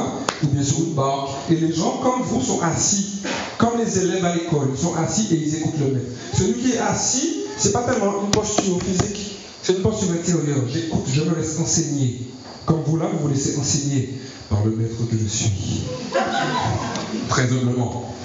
ou 0.44 0.48
bien 0.48 0.62
sur 0.62 0.80
une 0.80 0.94
barque, 0.94 1.30
et 1.50 1.56
les 1.56 1.72
gens, 1.72 2.01
comme 2.04 2.22
vous, 2.24 2.42
sont 2.42 2.60
assis, 2.62 3.22
comme 3.58 3.80
les 3.80 4.00
élèves 4.00 4.25
à 4.25 4.36
l'école, 4.36 4.68
ils 4.74 4.82
sont 4.82 4.96
assis 4.96 5.28
et 5.32 5.36
ils 5.36 5.56
écoutent 5.56 5.80
le 5.80 5.94
maître. 5.94 6.08
Celui 6.38 6.54
qui 6.56 6.72
est 6.74 6.80
assis, 6.80 7.40
c'est 7.62 7.72
pas 7.74 7.84
tellement 7.84 8.24
une 8.24 8.32
posture 8.32 8.82
physique, 8.82 9.38
c'est 9.62 9.74
une 9.74 9.82
posture 9.82 10.10
intérieure. 10.12 10.63
J'écoute, 10.72 11.03
je 11.08 11.22
me 11.22 11.36
laisse 11.36 11.60
enseigner. 11.60 12.22
Comme 12.65 12.82
vous 12.86 12.98
là, 12.98 13.06
vous 13.12 13.27
vous 13.27 13.34
laissez 13.34 13.58
enseigner 13.60 14.20
par 14.50 14.65
le 14.65 14.72
maître 14.72 14.96
que 15.10 15.15
je 15.15 15.27
suis. 15.27 15.84
Très 17.30 17.44
humblement. 17.44 18.15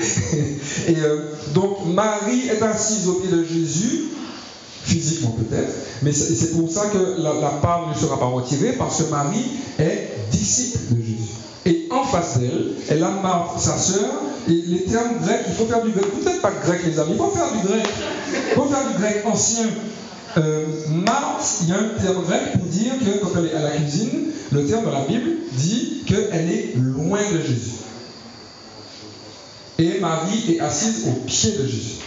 Et 0.00 0.96
euh, 0.98 1.32
donc 1.54 1.86
Marie 1.86 2.48
est 2.48 2.60
assise 2.60 3.06
au 3.06 3.14
pied 3.14 3.30
de 3.30 3.44
Jésus, 3.44 4.06
physiquement 4.82 5.36
peut-être, 5.38 5.72
mais 6.02 6.12
c'est 6.12 6.50
pour 6.50 6.68
ça 6.68 6.86
que 6.86 7.22
la, 7.22 7.34
la 7.34 7.50
part 7.50 7.88
ne 7.88 7.94
sera 7.94 8.18
pas 8.18 8.26
retirée, 8.26 8.72
parce 8.72 9.00
que 9.00 9.10
Marie 9.10 9.44
est 9.78 10.10
disciple 10.32 10.96
de 10.96 11.02
Jésus. 11.02 11.30
Et 11.66 11.88
en 11.92 12.02
face 12.02 12.40
d'elle, 12.40 12.72
elle 12.88 13.04
a 13.04 13.10
Marthe, 13.10 13.60
sa 13.60 13.78
sœur, 13.78 14.10
et 14.48 14.52
les 14.66 14.84
termes 14.84 15.18
grecs, 15.22 15.42
il 15.48 15.54
faut 15.54 15.66
faire 15.66 15.82
du 15.82 15.90
grec. 15.90 16.04
Peut-être 16.22 16.40
pas 16.40 16.52
grec, 16.64 16.80
les 16.84 16.98
amis, 16.98 17.12
il 17.12 17.18
faut 17.18 17.30
faire 17.30 17.52
du 17.52 17.66
grec. 17.66 17.86
Il 18.32 18.54
faut 18.54 18.64
faire 18.64 18.88
du 18.88 18.98
grec 18.98 19.22
ancien. 19.24 19.66
euh, 20.38 20.66
Marthe, 20.88 21.44
il 21.62 21.68
y 21.68 21.72
a 21.72 21.76
un 21.76 21.88
terme 22.00 22.24
grec 22.24 22.52
pour 22.52 22.64
dire 22.66 22.92
que 22.98 23.18
quand 23.24 23.38
elle 23.38 23.46
est 23.46 23.54
à 23.54 23.62
la 23.62 23.70
cuisine, 23.70 24.30
le 24.50 24.66
terme 24.66 24.84
dans 24.84 24.92
la 24.92 25.04
Bible 25.04 25.30
dit 25.52 26.02
qu'elle 26.06 26.50
est 26.50 26.74
loin 26.76 27.20
de 27.32 27.38
Jésus. 27.38 27.76
Et 29.78 30.00
Marie 30.00 30.54
est 30.54 30.60
assise 30.60 31.06
au 31.08 31.12
pied 31.24 31.52
de 31.52 31.66
Jésus. 31.66 31.98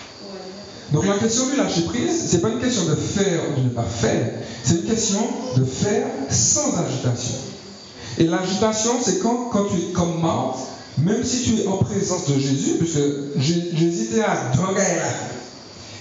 Donc 0.92 1.06
la 1.08 1.18
question 1.18 1.48
du 1.50 1.58
lâcher 1.58 1.82
prise, 1.82 2.26
c'est 2.28 2.42
pas 2.42 2.50
une 2.50 2.60
question 2.60 2.86
de 2.86 2.96
faire 2.96 3.42
ou 3.50 3.60
de 3.60 3.66
ne 3.66 3.70
pas 3.70 3.84
faire, 3.84 4.34
c'est 4.64 4.76
une 4.76 4.84
question 4.84 5.20
de 5.58 5.66
faire 5.66 6.08
sans 6.30 6.78
agitation. 6.78 7.36
Et 8.18 8.26
l'agitation, 8.26 8.92
c'est 9.02 9.20
quand, 9.20 9.50
quand 9.52 9.66
tu 9.66 9.78
es 9.78 9.92
comme 9.94 10.22
Marthe, 10.22 10.60
même 10.98 11.24
si 11.24 11.44
tu 11.44 11.62
es 11.62 11.68
en 11.68 11.78
présence 11.78 12.28
de 12.28 12.40
Jésus, 12.40 12.76
puisque 12.80 13.00
Jésus 13.38 14.04
était 14.04 14.22
à 14.22 14.52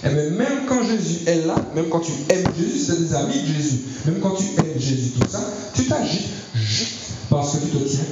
et 0.04 0.08
eh 0.10 0.30
même 0.36 0.66
quand 0.68 0.86
Jésus 0.86 1.26
est 1.26 1.46
là, 1.46 1.54
même 1.74 1.88
quand 1.88 2.00
tu 2.00 2.12
aimes 2.28 2.44
Jésus, 2.58 2.84
c'est 2.86 3.00
des 3.00 3.14
amis 3.14 3.40
de 3.40 3.54
Jésus, 3.54 3.78
même 4.04 4.20
quand 4.20 4.34
tu 4.34 4.44
aimes 4.58 4.78
Jésus, 4.78 5.12
tout 5.18 5.26
ça, 5.30 5.40
tu 5.72 5.86
t'agites 5.86 6.28
juste 6.54 6.94
parce 7.30 7.52
que 7.52 7.64
tu 7.64 7.68
te 7.68 7.88
tiens 7.88 8.04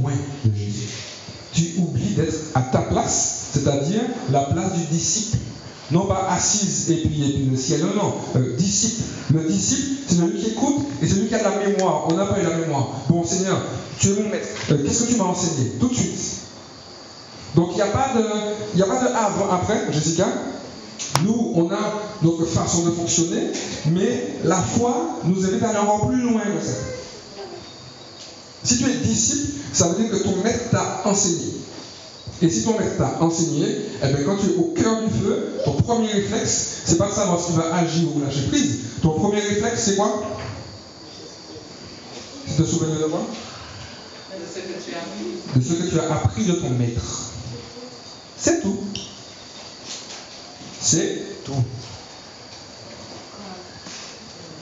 loin 0.00 0.12
de 0.44 0.56
Jésus. 0.56 0.86
Tu 1.52 1.74
oublies 1.78 2.14
d'être 2.14 2.36
à 2.54 2.60
ta 2.60 2.82
place, 2.82 3.46
c'est-à-dire 3.52 4.02
la 4.30 4.42
place 4.42 4.74
du 4.74 4.84
disciple. 4.92 5.38
Non 5.90 6.06
pas 6.06 6.28
assise 6.30 6.90
et 6.90 6.96
puis, 6.96 7.28
et 7.28 7.32
puis 7.32 7.48
le 7.50 7.56
ciel, 7.56 7.80
non, 7.80 7.94
non, 7.94 8.14
euh, 8.36 8.56
disciple. 8.56 9.02
Le 9.34 9.40
disciple, 9.44 10.02
c'est 10.06 10.14
celui 10.16 10.40
qui 10.40 10.50
écoute 10.50 10.86
et 11.02 11.08
celui 11.08 11.28
qui 11.28 11.34
a 11.34 11.42
la 11.42 11.66
mémoire. 11.66 12.06
On 12.08 12.14
eu 12.14 12.42
la 12.42 12.56
mémoire. 12.56 12.88
Bon 13.08 13.24
Seigneur, 13.24 13.60
tu 13.98 14.10
es 14.10 14.22
mon 14.22 14.28
maître. 14.28 14.46
Euh, 14.70 14.78
qu'est-ce 14.84 15.04
que 15.04 15.12
tu 15.12 15.16
m'as 15.16 15.24
enseigné? 15.24 15.72
Tout 15.80 15.88
de 15.88 15.94
suite. 15.94 16.20
Donc 17.56 17.70
il 17.72 17.76
n'y 17.76 17.82
a 17.82 17.86
pas 17.86 18.12
de, 18.16 18.24
il 18.76 18.82
avant, 18.82 19.50
après, 19.50 19.92
Jessica. 19.92 20.26
Nous, 21.24 21.52
on 21.54 21.68
a 21.70 22.02
notre 22.22 22.44
façon 22.44 22.84
de 22.84 22.90
fonctionner, 22.92 23.50
mais 23.86 24.36
la 24.44 24.56
foi 24.56 25.18
nous 25.24 25.44
invite 25.44 25.62
à 25.62 25.70
aller 25.70 25.78
encore 25.78 26.08
plus 26.08 26.20
loin 26.20 26.42
que 26.42 26.64
ça. 26.64 26.74
Si 28.62 28.78
tu 28.78 28.84
es 28.84 28.96
disciple, 28.96 29.52
ça 29.72 29.88
veut 29.88 30.02
dire 30.02 30.10
que 30.10 30.22
ton 30.22 30.36
maître 30.44 30.70
t'a 30.70 31.02
enseigné. 31.04 31.59
Et 32.42 32.48
si 32.48 32.62
ton 32.64 32.78
maître 32.78 32.96
t'a 32.96 33.22
enseigné, 33.22 33.66
eh 34.02 34.06
bien, 34.06 34.24
quand 34.24 34.36
tu 34.38 34.46
es 34.52 34.56
au 34.56 34.72
cœur 34.74 35.02
du 35.02 35.10
feu, 35.10 35.60
ton 35.64 35.74
premier 35.74 36.10
réflexe, 36.10 36.82
c'est 36.86 36.96
pas 36.96 37.08
de 37.08 37.12
savoir 37.12 37.38
si 37.38 37.52
tu 37.52 37.58
vas 37.58 37.74
agir 37.74 38.08
ou 38.16 38.20
lâcher 38.20 38.46
prise. 38.48 38.78
Ton 39.02 39.10
premier 39.10 39.40
réflexe, 39.40 39.82
c'est 39.84 39.96
quoi? 39.96 40.22
C'est 42.46 42.58
de 42.58 42.64
te 42.64 42.70
souvenir 42.70 42.98
de 42.98 43.04
quoi? 43.04 43.20
De 44.32 44.42
ce 44.46 44.60
que 44.60 44.72
tu 44.82 44.94
as 44.94 45.00
appris. 45.00 45.56
De 45.56 45.62
ce 45.62 45.72
que 45.74 45.90
tu 45.90 46.00
as 46.00 46.14
appris 46.14 46.44
de 46.46 46.52
ton 46.52 46.70
maître. 46.70 47.32
C'est 48.38 48.62
tout. 48.62 48.78
C'est 50.80 51.44
tout. 51.44 51.52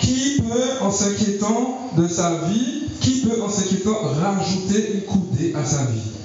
Qui 0.00 0.42
peut, 0.42 0.84
en 0.84 0.90
s'inquiétant 0.90 1.92
de 1.96 2.08
sa 2.08 2.38
vie, 2.48 2.88
qui 3.00 3.20
peut, 3.20 3.40
en 3.40 3.48
s'inquiétant, 3.48 3.98
rajouter 4.20 4.94
une 4.94 5.02
coudée 5.02 5.54
à 5.54 5.64
sa 5.64 5.84
vie? 5.84 6.17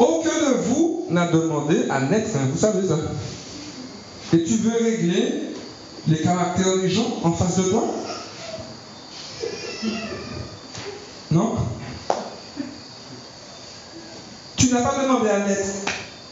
Aucun 0.00 0.30
de 0.30 0.54
vous 0.66 1.04
n'a 1.10 1.26
demandé 1.26 1.84
à 1.90 2.00
naître, 2.00 2.30
vous 2.50 2.58
savez 2.58 2.88
ça. 2.88 2.96
Et 4.32 4.42
tu 4.42 4.56
veux 4.56 4.72
régler 4.82 5.42
les 6.08 6.22
caractères 6.22 6.78
des 6.78 6.88
gens 6.88 7.20
en 7.22 7.32
face 7.32 7.58
de 7.58 7.64
toi? 7.64 7.84
Non? 11.30 11.54
Tu 14.56 14.72
n'as 14.72 14.80
pas 14.80 15.02
demandé 15.02 15.28
à 15.28 15.46
naître. 15.46 15.68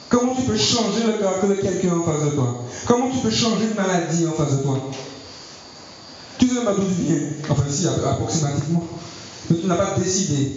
Comment 0.08 0.34
tu 0.34 0.42
peux 0.42 0.56
changer 0.56 1.04
le 1.06 1.18
caractère 1.20 1.50
de 1.50 1.54
quelqu'un 1.56 1.98
en 1.98 2.04
face 2.04 2.24
de 2.24 2.30
toi? 2.30 2.64
Comment 2.86 3.10
tu 3.10 3.18
peux 3.18 3.30
changer 3.30 3.66
une 3.66 3.74
maladie 3.74 4.26
en 4.26 4.32
face 4.32 4.56
de 4.56 4.62
toi? 4.62 4.80
Tu 6.38 6.48
sais 6.48 6.64
pas 6.64 6.72
d'où 6.72 6.84
tu. 6.84 7.36
Enfin, 7.50 7.64
si, 7.68 7.86
approximativement. 7.86 8.84
Mais 9.50 9.58
tu 9.58 9.66
n'as 9.66 9.76
pas 9.76 9.94
décidé. 9.98 10.52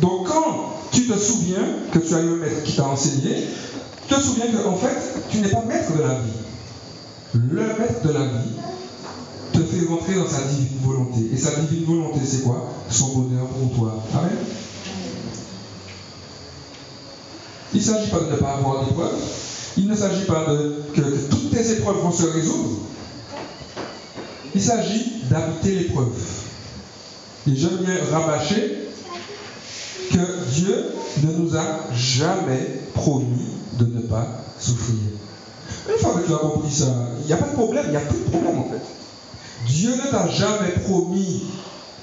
Donc, 0.00 0.28
quand 0.28 0.74
tu 0.92 1.06
te 1.06 1.18
souviens 1.18 1.64
que 1.92 1.98
tu 1.98 2.14
as 2.14 2.20
eu 2.20 2.28
un 2.28 2.36
maître 2.36 2.62
qui 2.64 2.76
t'a 2.76 2.86
enseigné, 2.86 3.44
tu 4.06 4.14
te 4.14 4.20
souviens 4.20 4.46
qu'en 4.46 4.70
en 4.70 4.76
fait, 4.76 4.96
tu 5.30 5.38
n'es 5.38 5.48
pas 5.48 5.62
maître 5.62 5.96
de 5.96 6.02
la 6.02 6.14
vie. 6.14 6.32
Le 7.34 7.62
maître 7.62 8.02
de 8.04 8.12
la 8.12 8.26
vie 8.26 8.50
te 9.52 9.60
fait 9.60 9.86
rentrer 9.86 10.14
dans 10.14 10.28
sa 10.28 10.42
divine 10.42 10.78
volonté. 10.82 11.30
Et 11.32 11.36
sa 11.36 11.60
divine 11.60 11.84
volonté, 11.84 12.20
c'est 12.24 12.42
quoi? 12.42 12.68
Son 12.90 13.18
bonheur 13.18 13.46
pour 13.46 13.76
toi. 13.76 14.02
Amen. 14.14 14.30
Il 17.72 17.80
ne 17.80 17.84
s'agit 17.84 18.10
pas 18.10 18.20
de 18.20 18.30
ne 18.30 18.36
pas 18.36 18.54
avoir 18.54 18.84
d'épreuves. 18.84 19.18
Il 19.76 19.88
ne 19.88 19.94
s'agit 19.94 20.24
pas 20.24 20.46
de, 20.48 20.82
que, 20.94 21.00
toutes 21.30 21.50
tes 21.50 21.72
épreuves 21.72 21.98
vont 21.98 22.12
se 22.12 22.26
résoudre. 22.26 22.80
Il 24.54 24.62
s'agit 24.62 25.22
d'habiter 25.28 25.72
l'épreuve. 25.72 26.14
Et 27.46 27.54
j'aime 27.54 27.76
bien 27.84 27.96
rabâcher 28.10 28.85
que 30.10 30.50
Dieu 30.54 30.84
ne 31.22 31.32
nous 31.32 31.56
a 31.56 31.92
jamais 31.94 32.80
promis 32.94 33.48
de 33.78 33.84
ne 33.86 34.00
pas 34.02 34.26
souffrir. 34.58 34.98
Une 35.88 35.98
fois 35.98 36.14
que 36.14 36.26
tu 36.26 36.32
as 36.32 36.38
compris 36.38 36.72
ça, 36.72 36.86
il 37.20 37.26
n'y 37.26 37.32
a 37.32 37.36
pas 37.36 37.48
de 37.48 37.54
problème, 37.54 37.84
il 37.86 37.90
n'y 37.90 37.96
a 37.96 38.00
plus 38.00 38.18
de 38.18 38.30
problème 38.30 38.58
en 38.58 38.64
fait. 38.64 38.82
Dieu 39.66 39.90
ne 39.96 40.10
t'a 40.10 40.28
jamais 40.28 40.72
promis 40.84 41.44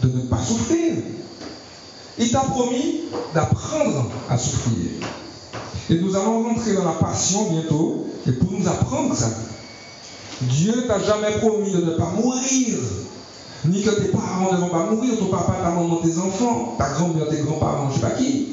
de 0.02 0.08
ne 0.10 0.22
pas 0.24 0.38
souffrir. 0.38 0.96
Il 2.18 2.32
t'a 2.32 2.42
promis 2.42 3.02
d'apprendre 3.34 4.12
à 4.30 4.38
souffrir. 4.38 4.92
Et 5.90 6.00
nous 6.00 6.16
allons 6.16 6.44
rentrer 6.44 6.74
dans 6.74 6.86
la 6.86 6.94
passion 6.94 7.52
bientôt. 7.52 8.08
Et 8.28 8.32
pour 8.32 8.52
nous 8.52 8.68
apprendre 8.68 9.16
ça, 9.16 9.30
Dieu 10.42 10.74
ne 10.76 10.82
t'a 10.82 11.00
jamais 11.00 11.38
promis 11.40 11.72
de 11.72 11.82
ne 11.82 11.92
pas 11.92 12.10
mourir. 12.12 12.78
Ni 13.66 13.82
que 13.82 13.92
tes 13.92 14.10
parents 14.10 14.52
ne 14.52 14.58
vont 14.58 14.70
pas 14.70 14.86
mourir, 14.90 15.18
ton 15.18 15.28
papa, 15.28 15.54
ta 15.64 15.70
maman, 15.70 15.96
tes 15.98 16.18
enfants, 16.18 16.76
ta 16.78 16.90
grand-mère, 16.90 17.30
tes 17.30 17.38
grands-parents, 17.38 17.90
je 17.90 17.96
ne 17.96 18.02
sais 18.02 18.08
pas 18.08 18.16
qui. 18.16 18.48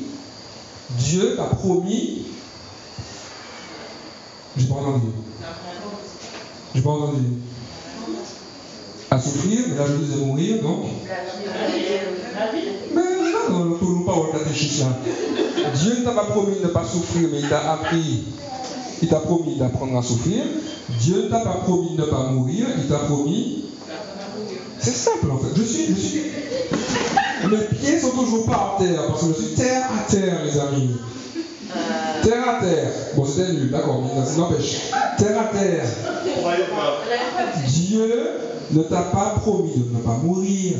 Dieu 0.90 1.36
t'a 1.36 1.44
promis. 1.44 2.26
J'ai 4.56 4.66
pas 4.66 4.74
entendu. 4.74 5.06
J'ai 6.74 6.82
pas 6.82 6.90
entendu. 6.90 7.22
À 9.10 9.20
souffrir, 9.20 9.60
mais 9.68 9.76
là 9.76 9.84
je 9.88 9.96
disais 10.04 10.24
mourir, 10.24 10.62
donc. 10.62 10.84
Mais 12.94 13.02
non, 13.48 13.58
non, 13.58 13.64
nous 13.64 14.04
pas 14.04 14.12
au 14.12 14.24
catéchisme. 14.26 14.86
Dieu 15.74 15.98
ne 15.98 16.04
t'a 16.04 16.12
pas 16.12 16.24
promis 16.24 16.56
de 16.56 16.62
ne 16.62 16.68
pas 16.68 16.84
souffrir, 16.84 17.28
mais 17.32 17.40
il 17.40 17.48
t'a 17.48 17.72
appris. 17.72 18.24
Il 19.02 19.08
t'a 19.08 19.20
promis 19.20 19.56
d'apprendre 19.56 19.98
à 19.98 20.02
souffrir. 20.02 20.44
Dieu 21.00 21.24
ne 21.24 21.28
t'a 21.28 21.40
pas 21.40 21.60
promis 21.64 21.96
de 21.96 22.02
ne 22.02 22.06
pas 22.06 22.30
mourir, 22.30 22.66
il 22.78 22.86
t'a 22.86 22.98
promis. 22.98 23.64
C'est 24.82 24.94
simple 24.94 25.30
en 25.30 25.38
fait. 25.38 25.49
Je 25.56 25.62
suis, 25.62 25.87
je 25.88 26.00
suis. 26.00 26.22
Mes 27.50 27.76
pieds 27.76 27.99
sont 27.99 28.10
toujours 28.10 28.46
pas 28.46 28.76
à 28.76 28.82
terre, 28.82 29.06
parce 29.08 29.22
que 29.22 29.28
je 29.28 29.46
suis 29.46 29.54
terre 29.54 29.87
à 29.87 30.10
terre, 30.10 30.44
les 30.44 30.58
amis. 30.58 30.96
Terre 32.22 32.49
à 32.49 32.64
terre. 32.64 32.92
Bon, 33.16 33.25
c'était 33.25 33.52
nul, 33.52 33.70
d'accord, 33.70 34.02
mais 34.02 34.25
ça 34.25 34.37
n'empêche. 34.37 34.90
Terre 35.18 35.40
à 35.40 35.44
terre. 35.56 35.84
Dieu 37.66 38.30
ne 38.72 38.82
t'a 38.82 39.02
pas 39.02 39.34
promis 39.40 39.72
de 39.76 39.96
ne 39.96 40.02
pas 40.02 40.18
mourir. 40.22 40.75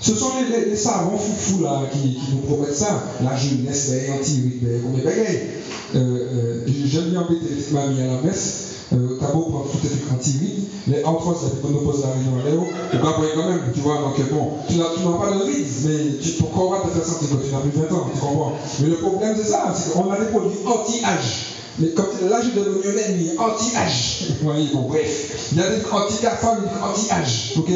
Ce 0.00 0.14
sont 0.14 0.32
les, 0.50 0.76
savants 0.76 1.16
foufous 1.16 1.62
là 1.62 1.82
qui, 1.90 2.18
nous 2.32 2.42
promettent 2.42 2.76
ça. 2.76 3.02
La 3.22 3.36
jeunesse, 3.36 3.90
les 3.90 4.10
anti-rythme, 4.10 4.66
les 4.94 5.96
euh, 5.96 6.66
J'aime 6.86 7.10
bien 7.10 7.20
embêter 7.20 7.46
les 7.48 7.56
petites 7.56 7.72
mamies 7.72 8.02
à 8.02 8.06
la 8.06 8.22
messe. 8.22 8.65
Euh, 8.92 9.18
T'as 9.20 9.32
beau 9.32 9.42
prendre 9.42 9.66
tout 9.70 9.78
tes 9.78 10.14
anti-rythme, 10.14 10.62
mais 10.86 11.02
en 11.04 11.14
toi, 11.14 11.34
ça 11.34 11.48
fait 11.48 11.56
nous 11.68 11.80
la 11.82 12.08
réunion 12.12 12.38
à 12.38 12.48
Léo. 12.48 12.66
Tu 12.92 12.96
vas 12.98 13.12
quand 13.14 13.48
même, 13.48 13.60
tu 13.74 13.80
vois. 13.80 13.98
Donc 13.98 14.14
bon, 14.30 14.52
tu 14.68 14.76
n'as 14.76 14.84
pas 14.84 15.32
de 15.32 15.42
rythme, 15.42 15.88
mais 15.88 16.18
tu, 16.22 16.32
ton 16.34 16.46
corps 16.46 16.70
va 16.70 16.88
te 16.88 16.94
faire 16.94 17.04
sentir 17.04 17.30
que 17.30 17.44
tu 17.44 17.52
n'as 17.52 17.60
plus 17.60 17.70
20 17.70 17.96
ans, 17.96 18.06
tu 18.12 18.20
comprends. 18.20 18.52
Mais 18.80 18.88
le 18.88 18.96
problème, 18.96 19.34
c'est 19.36 19.50
ça, 19.50 19.74
c'est 19.74 19.92
qu'on 19.92 20.10
a 20.12 20.18
des 20.20 20.26
produits 20.26 20.58
anti-âge. 20.64 21.46
Mais 21.78 21.88
quand 21.90 22.06
l'âge 22.30 22.46
est 22.46 22.56
devenu 22.56 22.78
un 22.86 23.08
ennemi, 23.08 23.30
anti-âge. 23.38 24.28
Voyez, 24.42 24.68
bon, 24.72 24.82
bref. 24.82 25.50
Il 25.52 25.58
y 25.58 25.60
a 25.62 25.68
des 25.68 25.84
anti-garçons, 25.90 26.56
des 26.62 26.80
anti-âge. 26.80 27.54
Ok 27.58 27.70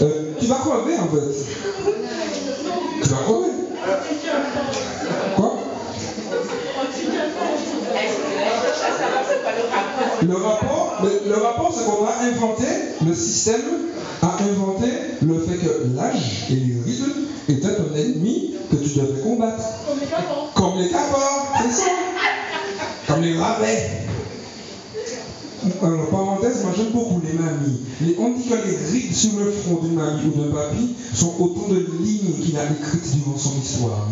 euh, 0.00 0.32
Tu 0.38 0.46
vas 0.46 0.56
crever 0.56 0.96
en 0.98 1.08
fait. 1.08 1.90
Tu 3.02 3.08
vas 3.08 3.16
crever. 3.16 3.52
Le 10.26 10.34
rapport, 10.34 11.02
le 11.02 11.34
rapport 11.34 11.74
c'est 11.74 11.84
qu'on 11.84 12.06
a 12.06 12.28
inventé, 12.28 12.66
le 13.06 13.14
système 13.14 13.60
a 14.22 14.36
inventé 14.42 14.86
le 15.22 15.38
fait 15.40 15.56
que 15.58 15.96
l'âge 15.96 16.46
et 16.50 16.54
les 16.54 16.82
rythmes 16.84 17.12
étaient 17.48 17.66
un 17.66 17.96
ennemi 17.96 18.54
que 18.70 18.76
tu 18.76 18.98
devais 18.98 19.20
combattre. 19.20 19.64
Comme 20.54 20.78
les 20.78 20.88
caports, 20.88 21.52
c'est 21.62 21.72
ça 21.72 21.90
comme 23.06 23.22
les 23.22 23.36
rabais. 23.36 23.90
Alors, 25.82 26.08
parenthèse, 26.10 26.62
moi 26.64 26.72
j'aime 26.76 26.90
beaucoup 26.92 27.20
les 27.24 27.34
mamies. 27.34 28.16
on 28.18 28.30
dit 28.30 28.48
que 28.48 28.54
les 28.54 28.76
rides 28.90 29.14
sur 29.14 29.38
le 29.38 29.52
front 29.52 29.76
d'une 29.76 29.94
mamie 29.94 30.22
ou 30.26 30.40
d'un 30.40 30.52
papy 30.52 30.94
sont 31.14 31.34
autant 31.38 31.68
de 31.68 31.86
lignes 32.00 32.34
qu'il 32.42 32.56
a 32.56 32.64
écrites 32.64 33.16
durant 33.16 33.38
son 33.38 33.60
histoire. 33.60 34.08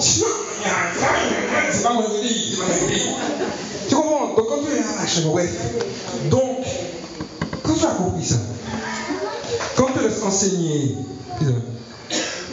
C'est 0.00 0.24
Tu 3.88 3.94
comprends? 3.94 4.34
Donc 4.36 4.48
quand 4.48 4.58
tu 4.64 4.72
es 4.72 4.80
machin, 5.00 5.28
bref. 5.28 5.50
Donc, 6.30 6.58
quand 7.62 7.74
tu 7.74 7.84
as 7.84 7.90
compris 7.90 8.24
ça. 8.24 8.36
Quand 9.76 9.86
tu 9.86 9.92
te 9.94 10.04
laisses 10.04 10.22
enseigner 10.22 10.96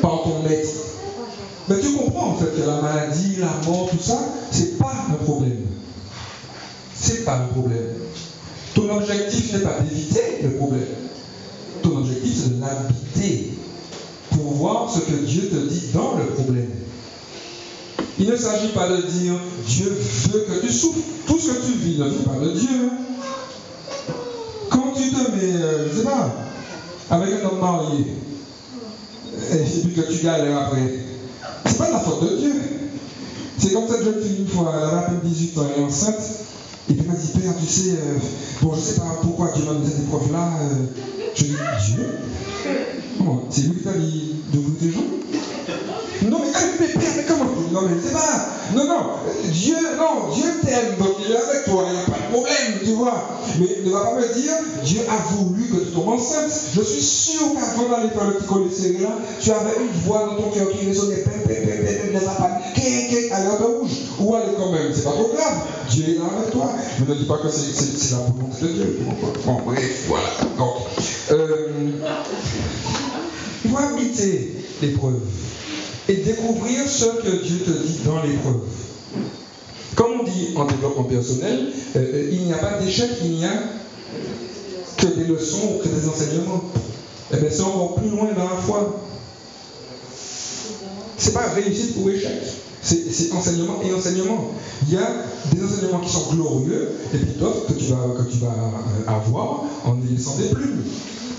par 0.01 0.23
ton 0.23 0.43
maître, 0.43 0.69
mais 1.67 1.79
tu 1.79 1.93
comprends 1.93 2.29
en 2.29 2.35
fait 2.35 2.55
que 2.55 2.67
la 2.67 2.81
maladie, 2.81 3.37
la 3.39 3.67
mort, 3.67 3.89
tout 3.89 4.01
ça, 4.01 4.19
c'est 4.51 4.77
pas 4.77 4.93
un 5.09 5.23
problème. 5.23 5.65
C'est 6.93 7.25
pas 7.25 7.37
un 7.37 7.47
problème. 7.47 7.93
Ton 8.75 8.95
objectif 8.95 9.53
n'est 9.53 9.63
pas 9.63 9.79
d'éviter 9.79 10.43
le 10.43 10.51
problème. 10.51 10.85
Ton 11.81 11.97
objectif, 11.97 12.43
c'est 12.43 12.57
de 12.57 12.61
l'habiter 12.61 13.51
pour 14.31 14.53
voir 14.53 14.91
ce 14.91 14.99
que 14.99 15.15
Dieu 15.25 15.49
te 15.49 15.55
dit 15.55 15.91
dans 15.93 16.15
le 16.17 16.25
problème. 16.25 16.69
Il 18.17 18.29
ne 18.29 18.35
s'agit 18.37 18.69
pas 18.69 18.87
de 18.87 19.01
dire 19.01 19.33
Dieu 19.67 19.97
veut 20.31 20.45
que 20.47 20.65
tu 20.65 20.71
souffres. 20.71 20.99
Tout 21.27 21.37
ce 21.37 21.51
que 21.51 21.65
tu 21.65 21.71
vis 21.73 21.99
ne 21.99 22.09
vient 22.09 22.23
pas 22.23 22.39
de 22.39 22.51
Dieu. 22.51 22.89
Quand 24.69 24.93
tu 24.95 25.09
te 25.11 25.31
mets, 25.31 25.61
euh, 25.61 25.89
je 25.91 25.97
sais 25.97 26.03
pas, 26.03 26.33
avec 27.09 27.29
un 27.33 27.47
homme 27.47 27.59
marié, 27.59 28.05
et 29.51 29.81
puis 29.81 29.93
que 29.93 30.11
tu 30.11 30.23
galères 30.23 30.67
après, 30.67 30.99
c'est 31.65 31.77
pas 31.77 31.87
de 31.87 31.91
la 31.93 31.99
faute 31.99 32.23
de 32.23 32.37
Dieu. 32.37 32.53
C'est 33.57 33.73
comme 33.73 33.87
cette 33.89 34.03
jeune 34.03 34.21
fille 34.21 34.37
une 34.39 34.47
fois, 34.47 34.73
elle 34.77 34.83
avait 34.85 34.97
à 34.97 35.01
peine 35.09 35.19
18 35.23 35.57
ans, 35.57 35.61
elle 35.75 35.81
est 35.81 35.85
enceinte, 35.85 36.15
et 36.89 36.93
puis 36.93 37.03
elle 37.05 37.07
m'a 37.07 37.19
dit, 37.19 37.27
Père, 37.39 37.53
tu 37.59 37.65
sais, 37.65 37.91
euh, 37.91 38.17
bon, 38.61 38.73
je 38.75 38.79
sais 38.79 38.95
pas 38.95 39.17
pourquoi 39.21 39.51
Dieu 39.55 39.65
m'a 39.65 39.73
donné 39.73 39.87
cette 39.87 40.05
épreuve-là. 40.05 40.49
Euh, 40.61 40.85
je 41.35 41.43
dis, 41.43 41.55
Dieu? 41.95 42.05
C'est 43.49 43.61
lui 43.61 43.75
qui 43.75 43.83
t'a 43.83 43.93
dit 43.93 44.35
de 44.53 44.59
vous 44.59 44.71
tes 44.71 44.91
gens 44.91 45.01
Non, 46.29 46.39
mais, 46.39 46.51
mais 46.79 46.87
Père, 46.87 47.11
mais 47.17 47.23
comment 47.27 47.45
Non, 47.71 47.81
mais 47.83 47.97
c'est 48.03 48.13
pas. 48.13 48.55
Non, 48.73 48.85
non, 48.85 49.01
Dieu, 49.51 49.75
non, 49.97 50.33
Dieu 50.33 50.45
t'aime, 50.63 50.97
donc 50.97 51.17
il 51.23 51.31
est 51.31 51.37
avec 51.37 51.65
toi, 51.65 51.83
il 51.87 51.93
n'y 51.93 51.99
a 51.99 52.05
pas 52.05 52.17
de 52.17 52.33
problème, 52.33 52.79
tu 52.83 52.91
vois. 52.93 53.39
Mais 53.59 53.67
ne 53.85 53.91
va 53.91 53.99
pas 54.05 54.15
me 54.15 54.33
dire, 54.33 54.53
Dieu 54.83 55.01
a 55.07 55.33
voulu 55.33 55.63
que 55.65 55.77
tu 55.85 55.91
tombes 55.91 56.09
enceinte. 56.09 56.51
Je 56.73 56.81
suis 56.81 57.01
sûr 57.01 57.53
qu'avant 57.53 57.89
d'aller 57.89 58.09
faire 58.09 58.27
le 58.27 58.33
petit 58.35 58.47
collet 58.47 58.99
là, 59.01 59.09
tu 59.39 59.51
avais 59.51 59.75
une 59.81 60.01
voix 60.01 60.25
dans 60.25 60.43
ton 60.43 60.49
cœur 60.49 60.71
qui 60.71 60.87
résonnait, 60.87 61.17
pim, 61.17 61.31
pim, 61.45 61.53
pim, 61.53 62.11
pim, 62.11 62.17
appels, 62.17 63.31
à 63.31 63.43
l'heure 63.43 63.59
de 63.59 63.63
rouge. 63.63 63.91
Ou 64.19 64.35
aller 64.35 64.53
quand 64.57 64.71
même, 64.71 64.91
c'est 64.93 65.03
pas 65.03 65.11
trop 65.11 65.31
grave. 65.35 65.61
Dieu 65.89 66.05
est 66.09 66.17
là 66.17 66.25
avec 66.39 66.51
toi. 66.51 66.71
Mais 66.99 67.13
ne 67.13 67.19
dis 67.19 67.25
pas 67.25 67.37
que 67.37 67.49
c'est 67.49 68.11
la 68.11 68.17
volonté 68.17 68.61
de 68.61 68.67
Dieu. 68.67 68.99
Bon, 69.45 69.57
bref, 69.65 70.05
voilà. 70.07 70.27
Donc, 70.57 70.75
euh, 71.31 71.67
il 73.63 73.71
faut 73.71 73.77
habiter 73.77 74.55
l'épreuve 74.81 75.19
et 76.07 76.15
découvrir 76.17 76.87
ce 76.87 77.05
que 77.05 77.43
Dieu 77.43 77.59
te 77.59 77.71
dit 77.71 77.99
dans 78.05 78.21
l'épreuve. 78.21 78.61
Comme 79.95 80.19
on 80.21 80.23
dit 80.23 80.49
en 80.55 80.65
développement 80.65 81.03
personnel, 81.03 81.69
euh, 81.95 81.99
euh, 81.99 82.29
il 82.31 82.43
n'y 82.43 82.53
a 82.53 82.57
pas 82.57 82.79
d'échec, 82.79 83.09
il 83.23 83.31
n'y 83.31 83.45
a 83.45 83.53
que 84.97 85.07
des 85.07 85.25
leçons 85.25 85.75
ou 85.75 85.83
que 85.83 85.87
des 85.87 86.07
enseignements. 86.07 86.63
Eh 87.33 87.37
bien, 87.37 87.49
c'est 87.49 87.61
encore 87.61 87.95
plus 87.95 88.09
loin 88.09 88.27
dans 88.35 88.43
la 88.43 88.61
foi. 88.61 88.99
C'est 91.17 91.33
pas 91.33 91.49
réussite 91.55 91.95
ou 91.97 92.09
échec. 92.09 92.41
C'est 92.81 93.31
enseignement 93.33 93.79
et 93.83 93.93
enseignement. 93.93 94.51
Il 94.87 94.93
y 94.93 94.97
a 94.97 95.09
des 95.51 95.63
enseignements 95.63 95.99
qui 95.99 96.11
sont 96.11 96.33
glorieux 96.33 96.91
et 97.13 97.17
puis 97.17 97.33
d'autres 97.39 97.65
que 97.65 97.73
tu 97.73 97.85
vas, 97.85 98.05
que 98.17 98.29
tu 98.29 98.37
vas 98.37 98.47
euh, 98.49 99.09
avoir 99.09 99.63
en 99.85 99.97
y 100.05 100.15
laissant 100.15 100.35
des 100.37 100.49
plumes. 100.49 100.83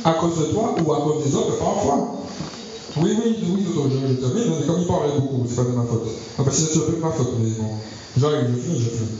À 0.04 0.14
cause 0.14 0.38
de 0.38 0.44
toi 0.46 0.74
ou 0.84 0.92
à 0.92 1.02
cause 1.02 1.24
des 1.24 1.34
autres 1.36 1.58
parfois. 1.58 2.16
Oui, 2.98 3.10
oui, 3.22 3.36
oui, 3.48 3.66
je, 3.66 4.08
je 4.08 4.14
termine, 4.20 4.52
mais 4.58 4.66
comme 4.66 4.80
il 4.80 4.86
parlait 4.86 5.12
beaucoup, 5.18 5.44
c'est 5.48 5.56
pas 5.56 5.64
de 5.64 5.76
ma 5.76 5.82
faute. 5.82 6.06
Bah 6.38 6.44
c'est 6.50 6.78
un 6.78 6.80
peu 6.80 6.92
de 6.92 7.02
ma 7.02 7.10
faute, 7.10 7.34
mais 7.38 7.50
bon. 7.50 7.70
J'arrive, 8.18 8.48
je 8.54 8.60
finis, 8.60 8.80
je 8.80 8.90
finis. 8.90 9.18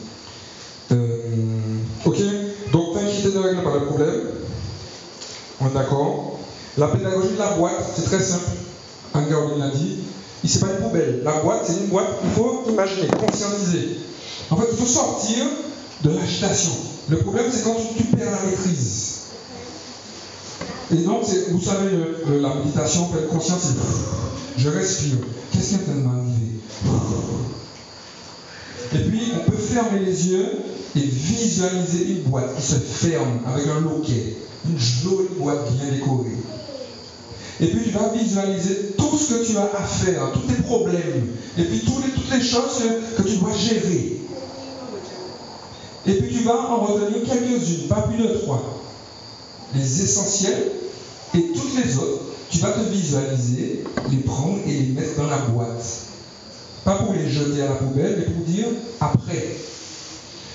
Euh, 0.92 1.78
ok, 2.04 2.16
donc 2.72 2.94
t'inquiéter 2.94 3.36
ne 3.36 3.42
règle 3.42 3.62
pas 3.62 3.74
le 3.74 3.86
problème. 3.86 4.20
On 5.60 5.68
est 5.68 5.74
d'accord 5.74 6.38
La 6.78 6.88
pédagogie 6.88 7.34
de 7.34 7.38
la 7.38 7.52
boîte, 7.52 7.84
c'est 7.94 8.04
très 8.04 8.22
simple. 8.22 8.50
Anne-Caroline 9.14 9.58
l'a 9.58 9.70
dit. 9.70 9.98
C'est 10.48 10.60
pas 10.60 10.68
une 10.68 10.86
poubelle. 10.86 11.22
La 11.24 11.40
boîte, 11.40 11.62
c'est 11.66 11.80
une 11.82 11.88
boîte, 11.88 12.08
il 12.22 12.30
faut 12.30 12.62
imaginer, 12.68 13.08
conscientiser. 13.08 13.98
En 14.50 14.56
fait, 14.56 14.66
il 14.70 14.78
faut 14.78 14.86
sortir 14.86 15.44
de 16.02 16.10
l'agitation. 16.10 16.72
Le 17.08 17.18
problème, 17.18 17.46
c'est 17.50 17.64
quand 17.64 17.74
tu, 17.74 18.04
perds 18.16 18.30
la 18.30 18.50
maîtrise. 18.50 19.15
Et 20.92 20.96
donc, 20.96 21.24
vous 21.50 21.60
savez, 21.60 21.90
la 22.40 22.54
méditation, 22.54 23.06
pleine 23.08 23.26
conscience, 23.26 23.62
c'est 23.62 24.62
je 24.62 24.68
respire. 24.70 25.18
Qu'est-ce 25.52 25.68
qui 25.68 25.74
est 25.74 25.92
en 25.92 26.08
m'arriver 26.08 26.60
Et 28.94 29.10
puis, 29.10 29.32
on 29.34 29.50
peut 29.50 29.56
fermer 29.56 30.00
les 30.00 30.28
yeux 30.28 30.48
et 30.96 31.00
visualiser 31.00 32.12
une 32.12 32.22
boîte 32.22 32.56
qui 32.56 32.62
se 32.62 32.76
ferme 32.76 33.40
avec 33.46 33.66
un 33.66 33.80
loquet. 33.80 34.36
Une 34.68 34.78
jolie 34.78 35.28
boîte 35.38 35.72
bien 35.72 35.90
décorée. 35.92 36.36
Et 37.60 37.68
puis 37.68 37.84
tu 37.84 37.90
vas 37.90 38.08
visualiser 38.12 38.94
tout 38.98 39.16
ce 39.16 39.34
que 39.34 39.46
tu 39.46 39.56
as 39.56 39.70
à 39.78 39.82
faire, 39.82 40.32
tous 40.32 40.40
tes 40.40 40.62
problèmes, 40.62 41.28
et 41.56 41.62
puis 41.62 41.80
toutes 41.80 42.04
les 42.30 42.42
choses 42.42 42.82
que 43.16 43.22
tu 43.22 43.36
dois 43.36 43.52
gérer. 43.52 44.20
Et 46.06 46.12
puis 46.12 46.36
tu 46.36 46.44
vas 46.44 46.70
en 46.70 46.84
retenir 46.84 47.22
quelques-unes, 47.24 47.88
pas 47.88 48.02
plus 48.02 48.22
de 48.22 48.28
trois. 48.38 48.82
Les 49.74 50.02
essentiels 50.02 50.72
et 51.34 51.52
toutes 51.52 51.84
les 51.84 51.96
autres, 51.96 52.22
tu 52.50 52.58
vas 52.58 52.70
te 52.70 52.80
visualiser, 52.90 53.84
les 54.10 54.18
prendre 54.18 54.58
et 54.66 54.72
les 54.72 54.86
mettre 54.92 55.16
dans 55.16 55.26
la 55.26 55.38
boîte. 55.38 55.84
Pas 56.84 56.96
pour 56.98 57.12
les 57.14 57.28
jeter 57.28 57.62
à 57.62 57.70
la 57.70 57.74
poubelle, 57.74 58.16
mais 58.18 58.32
pour 58.32 58.44
dire 58.44 58.66
après. 59.00 59.56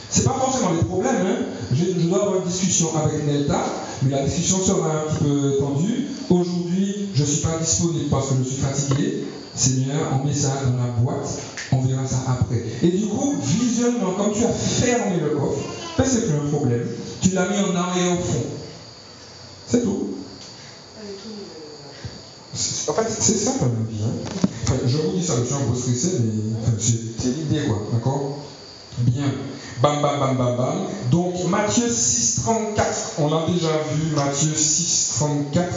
C'est 0.10 0.24
pas 0.24 0.36
forcément 0.40 0.74
des 0.74 0.84
problèmes. 0.84 1.26
Hein. 1.26 1.46
Je, 1.74 2.08
dois 2.08 2.22
avoir 2.22 2.38
une 2.38 2.50
discussion 2.50 2.90
avec 2.96 3.26
Nelta, 3.26 3.64
mais 4.02 4.12
la 4.12 4.24
discussion 4.24 4.62
sera 4.62 4.90
un 4.90 5.14
petit 5.14 5.24
peu 5.24 5.58
tendue. 5.60 6.08
Aujourd'hui, 6.30 7.10
je 7.14 7.22
ne 7.22 7.28
suis 7.28 7.42
pas 7.42 7.58
disponible 7.60 8.10
parce 8.10 8.30
que 8.30 8.36
je 8.40 8.50
suis 8.50 8.62
fatigué. 8.62 9.24
Seigneur, 9.54 10.00
on 10.14 10.26
met 10.26 10.34
ça 10.34 10.62
dans 10.66 10.78
la 10.78 10.92
boîte, 10.92 11.28
on 11.74 11.82
verra 11.82 12.08
ça 12.08 12.24
après. 12.30 12.64
Et 12.82 12.88
du 12.88 13.08
coup, 13.08 13.36
visuellement, 13.42 14.14
comme 14.14 14.32
tu 14.34 14.46
as 14.46 14.54
fermé 14.54 15.18
le 15.22 15.38
coffre, 15.38 15.60
ben 15.98 16.06
c'est 16.08 16.28
plus 16.28 16.36
un 16.36 16.50
problème. 16.50 16.88
Tu 17.22 17.32
l'as 17.32 17.50
mis 17.50 17.58
en 17.60 17.76
arrière 17.76 18.14
au 18.14 18.24
fond. 18.24 18.46
C'est 19.68 19.84
tout. 19.84 20.10
En 22.88 22.94
fait, 22.94 23.08
c'est 23.10 23.38
ça 23.38 23.52
la 23.62 23.68
vie. 23.68 24.04
Hein. 24.04 24.74
je 24.86 24.98
vous 24.98 25.18
dis 25.18 25.26
ça, 25.26 25.34
je 25.40 25.46
suis 25.46 25.54
un 25.54 25.60
peu 25.60 25.76
stressé, 25.76 26.20
mais 26.20 26.78
c'est 26.78 27.30
l'idée, 27.30 27.68
quoi. 27.68 27.88
D'accord? 27.94 28.40
Bien. 29.00 29.32
Bam, 29.82 30.02
bam, 30.02 30.20
bam, 30.20 30.38
bam, 30.38 30.58
bam. 30.58 30.76
Donc, 31.10 31.48
Matthieu 31.48 31.90
6, 31.90 32.42
34. 32.44 33.12
On 33.20 33.30
l'a 33.30 33.46
déjà 33.48 33.72
vu, 33.94 34.16
Matthieu 34.16 34.54
6, 34.54 35.14
34. 35.20 35.68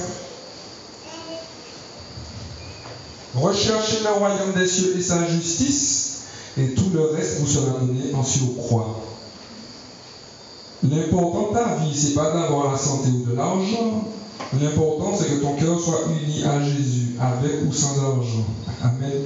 Recherchez 3.36 4.00
le 4.04 4.10
royaume 4.10 4.52
des 4.56 4.66
cieux 4.66 4.96
et 4.96 5.02
sa 5.02 5.26
justice, 5.28 6.22
et 6.56 6.74
tout 6.74 6.90
le 6.92 7.06
reste 7.06 7.40
vous 7.40 7.46
sera 7.46 7.78
donné 7.80 8.14
en 8.14 8.22
surcroît. 8.22 9.00
L'important 10.90 11.50
de 11.50 11.54
ta 11.54 11.76
vie, 11.76 11.96
c'est 11.96 12.14
pas 12.14 12.30
d'avoir 12.32 12.72
la 12.72 12.78
santé 12.78 13.08
ou 13.08 13.30
de 13.30 13.36
l'argent. 13.36 14.04
L'important, 14.60 15.12
c'est 15.18 15.30
que 15.30 15.42
ton 15.42 15.54
cœur 15.54 15.80
soit 15.80 16.00
uni 16.10 16.44
à 16.44 16.62
Jésus, 16.62 17.16
avec 17.18 17.66
ou 17.66 17.72
sans 17.72 17.98
argent. 17.98 18.44
Amen. 18.82 19.22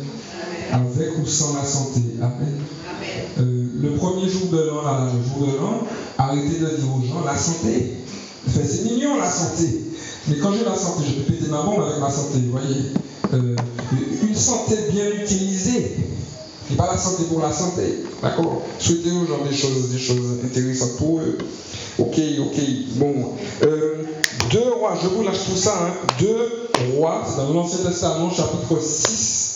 Avec 0.72 1.18
ou 1.18 1.26
sans 1.26 1.54
la 1.54 1.64
santé. 1.64 2.00
Amen. 2.22 2.62
Euh, 3.40 3.66
le 3.80 3.90
premier 3.96 4.28
jour 4.28 4.48
de 4.52 4.58
l'an, 4.58 5.06
le 5.06 5.22
jour 5.22 5.48
de 5.48 5.56
l'an, 5.56 5.80
arrêtez 6.16 6.60
de 6.60 6.76
dire 6.76 6.96
aux 6.96 7.06
gens 7.06 7.24
la 7.24 7.36
santé. 7.36 7.94
c'est 8.46 8.84
mignon 8.84 9.16
la 9.16 9.30
santé. 9.30 9.82
Mais 10.28 10.36
quand 10.38 10.52
j'ai 10.52 10.64
la 10.64 10.76
santé, 10.76 11.04
je 11.08 11.22
peux 11.22 11.32
péter 11.32 11.50
ma 11.50 11.62
bombe 11.62 11.82
avec 11.82 12.00
ma 12.00 12.10
santé, 12.10 12.38
vous 12.44 12.52
voyez. 12.52 12.92
Euh, 13.34 13.56
une 14.22 14.34
santé 14.34 14.76
bien 14.92 15.10
utilisée. 15.22 15.96
Et 16.70 16.74
pas 16.74 16.86
la 16.86 16.98
santé 16.98 17.24
pour 17.24 17.40
la 17.40 17.52
santé. 17.52 18.04
D'accord? 18.22 18.62
Souhaitez 18.78 19.10
aux 19.10 19.26
gens 19.26 19.44
des 19.48 19.56
choses, 19.56 19.90
des 19.90 19.98
choses 19.98 20.38
intéressantes 20.44 20.96
pour 20.98 21.20
eux. 21.20 21.38
Ok, 21.98 22.20
ok. 22.40 22.60
Bon. 22.96 23.32
Euh, 23.62 24.04
deux 24.50 24.72
rois, 24.72 24.96
je 25.02 25.08
vous 25.08 25.22
lâche 25.22 25.44
tout 25.46 25.56
ça. 25.56 25.74
Hein. 25.86 25.92
Deux 26.20 26.68
rois, 26.94 27.24
c'est 27.26 27.36
dans 27.36 27.52
l'Ancien 27.52 27.78
Testament, 27.84 28.30
chapitre 28.30 28.80
6. 28.80 29.48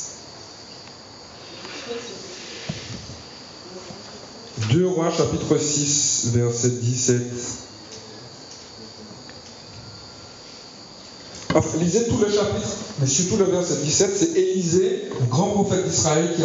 2 4.72 4.86
rois 4.86 5.10
chapitre 5.10 5.58
6 5.58 6.30
verset 6.32 6.70
17. 6.70 7.22
Enfin, 11.54 11.78
lisez 11.78 12.04
tout 12.04 12.18
le 12.18 12.30
chapitre, 12.30 12.68
mais 13.00 13.06
surtout 13.06 13.36
le 13.36 13.44
verset 13.44 13.76
17, 13.84 14.10
c'est 14.16 14.38
Élisée, 14.38 15.02
le 15.20 15.26
grand 15.26 15.48
prophète 15.48 15.86
d'Israël 15.88 16.30
qui, 16.34 16.42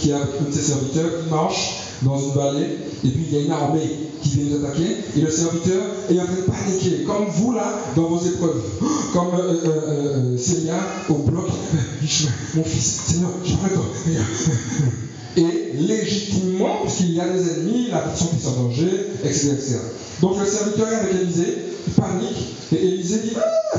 qui 0.00 0.12
avec 0.12 0.26
un 0.40 0.48
de 0.48 0.54
ses 0.54 0.62
serviteurs, 0.62 1.10
qui 1.22 1.30
marche 1.30 1.86
dans 2.02 2.18
une 2.18 2.32
vallée, 2.32 2.78
et 3.04 3.08
puis 3.08 3.24
il 3.28 3.34
y 3.34 3.38
a 3.38 3.44
une 3.44 3.52
armée 3.52 3.90
qui 4.22 4.28
vient 4.30 4.58
nous 4.58 4.64
attaquer, 4.64 4.96
et 5.16 5.20
le 5.20 5.30
serviteur 5.30 5.82
est 6.10 6.20
en 6.20 6.24
train 6.24 6.34
de 6.34 6.42
paniquer, 6.42 7.04
comme 7.04 7.26
vous 7.28 7.52
là, 7.52 7.72
dans 7.94 8.08
vos 8.08 8.20
épreuves, 8.24 8.62
comme 9.12 9.34
euh, 9.38 9.54
euh, 9.66 10.36
euh, 10.36 11.10
au 11.10 11.14
bloc. 11.14 11.46
Mon 12.54 12.64
fils, 12.64 13.00
Seigneur, 13.06 13.30
j'arrête. 13.44 13.78
Et 15.36 15.74
légitimement, 15.78 16.78
puisqu'il 16.82 17.12
y 17.12 17.20
a 17.20 17.28
des 17.28 17.50
ennemis, 17.50 17.88
la 17.90 17.98
personne 17.98 18.28
qui 18.28 18.46
est 18.46 18.48
en 18.48 18.62
danger, 18.62 19.06
etc., 19.22 19.50
etc. 19.52 19.76
Donc 20.22 20.38
le 20.38 20.46
serviteur 20.46 20.88
est 20.88 20.94
avec 20.94 21.14
Élisée, 21.20 21.58
il 21.86 21.92
panique, 21.92 22.56
et 22.72 22.76
Élisée 22.76 23.18
dit 23.18 23.32
ah, 23.36 23.78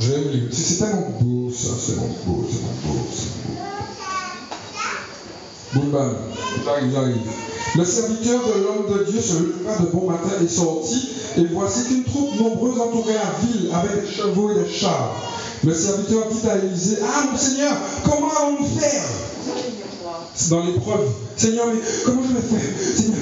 J'aime 0.00 0.30
les. 0.32 0.48
C'est 0.50 0.78
tellement 0.78 1.12
beau 1.20 1.52
ça, 1.52 1.68
c'est 1.78 1.92
tellement 1.92 2.08
beau, 2.24 2.46
c'est 2.48 2.56
tellement 2.56 2.94
beau, 2.94 3.06
c'est 3.14 3.32
beau. 3.46 3.56
Boum 5.74 5.90
bam, 5.90 6.16
j'arrive, 6.64 6.92
j'arrive. 6.92 7.20
Le 7.76 7.84
serviteur 7.84 8.40
de 8.46 8.52
l'homme 8.64 8.98
de 8.98 9.04
Dieu 9.10 9.20
se 9.20 9.34
leva 9.34 9.78
de 9.78 9.86
bon 9.92 10.10
matin 10.10 10.30
et 10.42 10.48
sortit, 10.48 11.10
et 11.36 11.44
voici 11.52 11.84
qu'une 11.84 12.04
troupe 12.04 12.40
nombreuse 12.40 12.80
entourait 12.80 13.14
la 13.14 13.46
ville 13.46 13.70
avec 13.72 14.00
des 14.00 14.10
chevaux 14.10 14.50
et 14.50 14.54
des 14.64 14.70
chars. 14.70 15.22
Le 15.62 15.74
serviteur 15.74 16.28
dit 16.30 16.48
à 16.48 16.56
Élisée 16.56 16.98
Ah, 17.04 17.28
mon 17.30 17.38
Seigneur, 17.38 17.72
comment 18.04 18.30
allons-nous 18.30 18.66
faire 18.66 19.04
C'est 20.34 20.50
dans 20.50 20.64
l'épreuve. 20.64 21.08
Seigneur, 21.36 21.66
mais 21.66 21.80
comment 22.06 22.22
je 22.22 22.34
vais 22.34 22.58
faire? 22.58 22.96
Seigneur, 22.96 23.18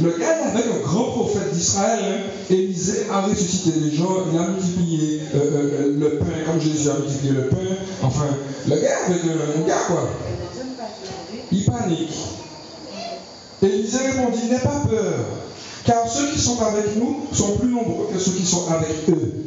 le 0.00 0.10
gars 0.18 0.36
avec 0.46 0.64
un 0.66 0.86
grand 0.86 1.10
prophète 1.10 1.52
d'Israël, 1.52 2.00
hein, 2.04 2.30
Élisée 2.50 3.06
a 3.10 3.22
ressuscité 3.22 3.78
les 3.80 3.94
gens, 3.94 4.24
il 4.32 4.38
a 4.38 4.48
multiplié 4.48 5.20
euh, 5.34 5.38
euh, 5.38 5.98
le 5.98 6.18
pain 6.18 6.26
comme 6.46 6.60
Jésus 6.60 6.88
a 6.88 6.98
multiplié 6.98 7.32
le 7.32 7.48
pain. 7.48 7.56
Enfin, 8.02 8.26
le 8.68 8.76
gars 8.76 8.96
avec 9.06 9.22
un 9.22 9.66
gars 9.66 9.82
quoi. 9.86 10.10
Il 11.50 11.64
panique. 11.64 12.14
Élisée 13.62 13.98
répondit 13.98 14.48
N'aie 14.50 14.58
pas 14.58 14.82
peur, 14.88 15.14
car 15.84 16.08
ceux 16.08 16.30
qui 16.32 16.40
sont 16.40 16.60
avec 16.62 16.96
nous 16.96 17.26
sont 17.32 17.56
plus 17.58 17.68
nombreux 17.68 18.08
que 18.12 18.18
ceux 18.18 18.32
qui 18.32 18.46
sont 18.46 18.68
avec 18.70 19.08
eux. 19.08 19.44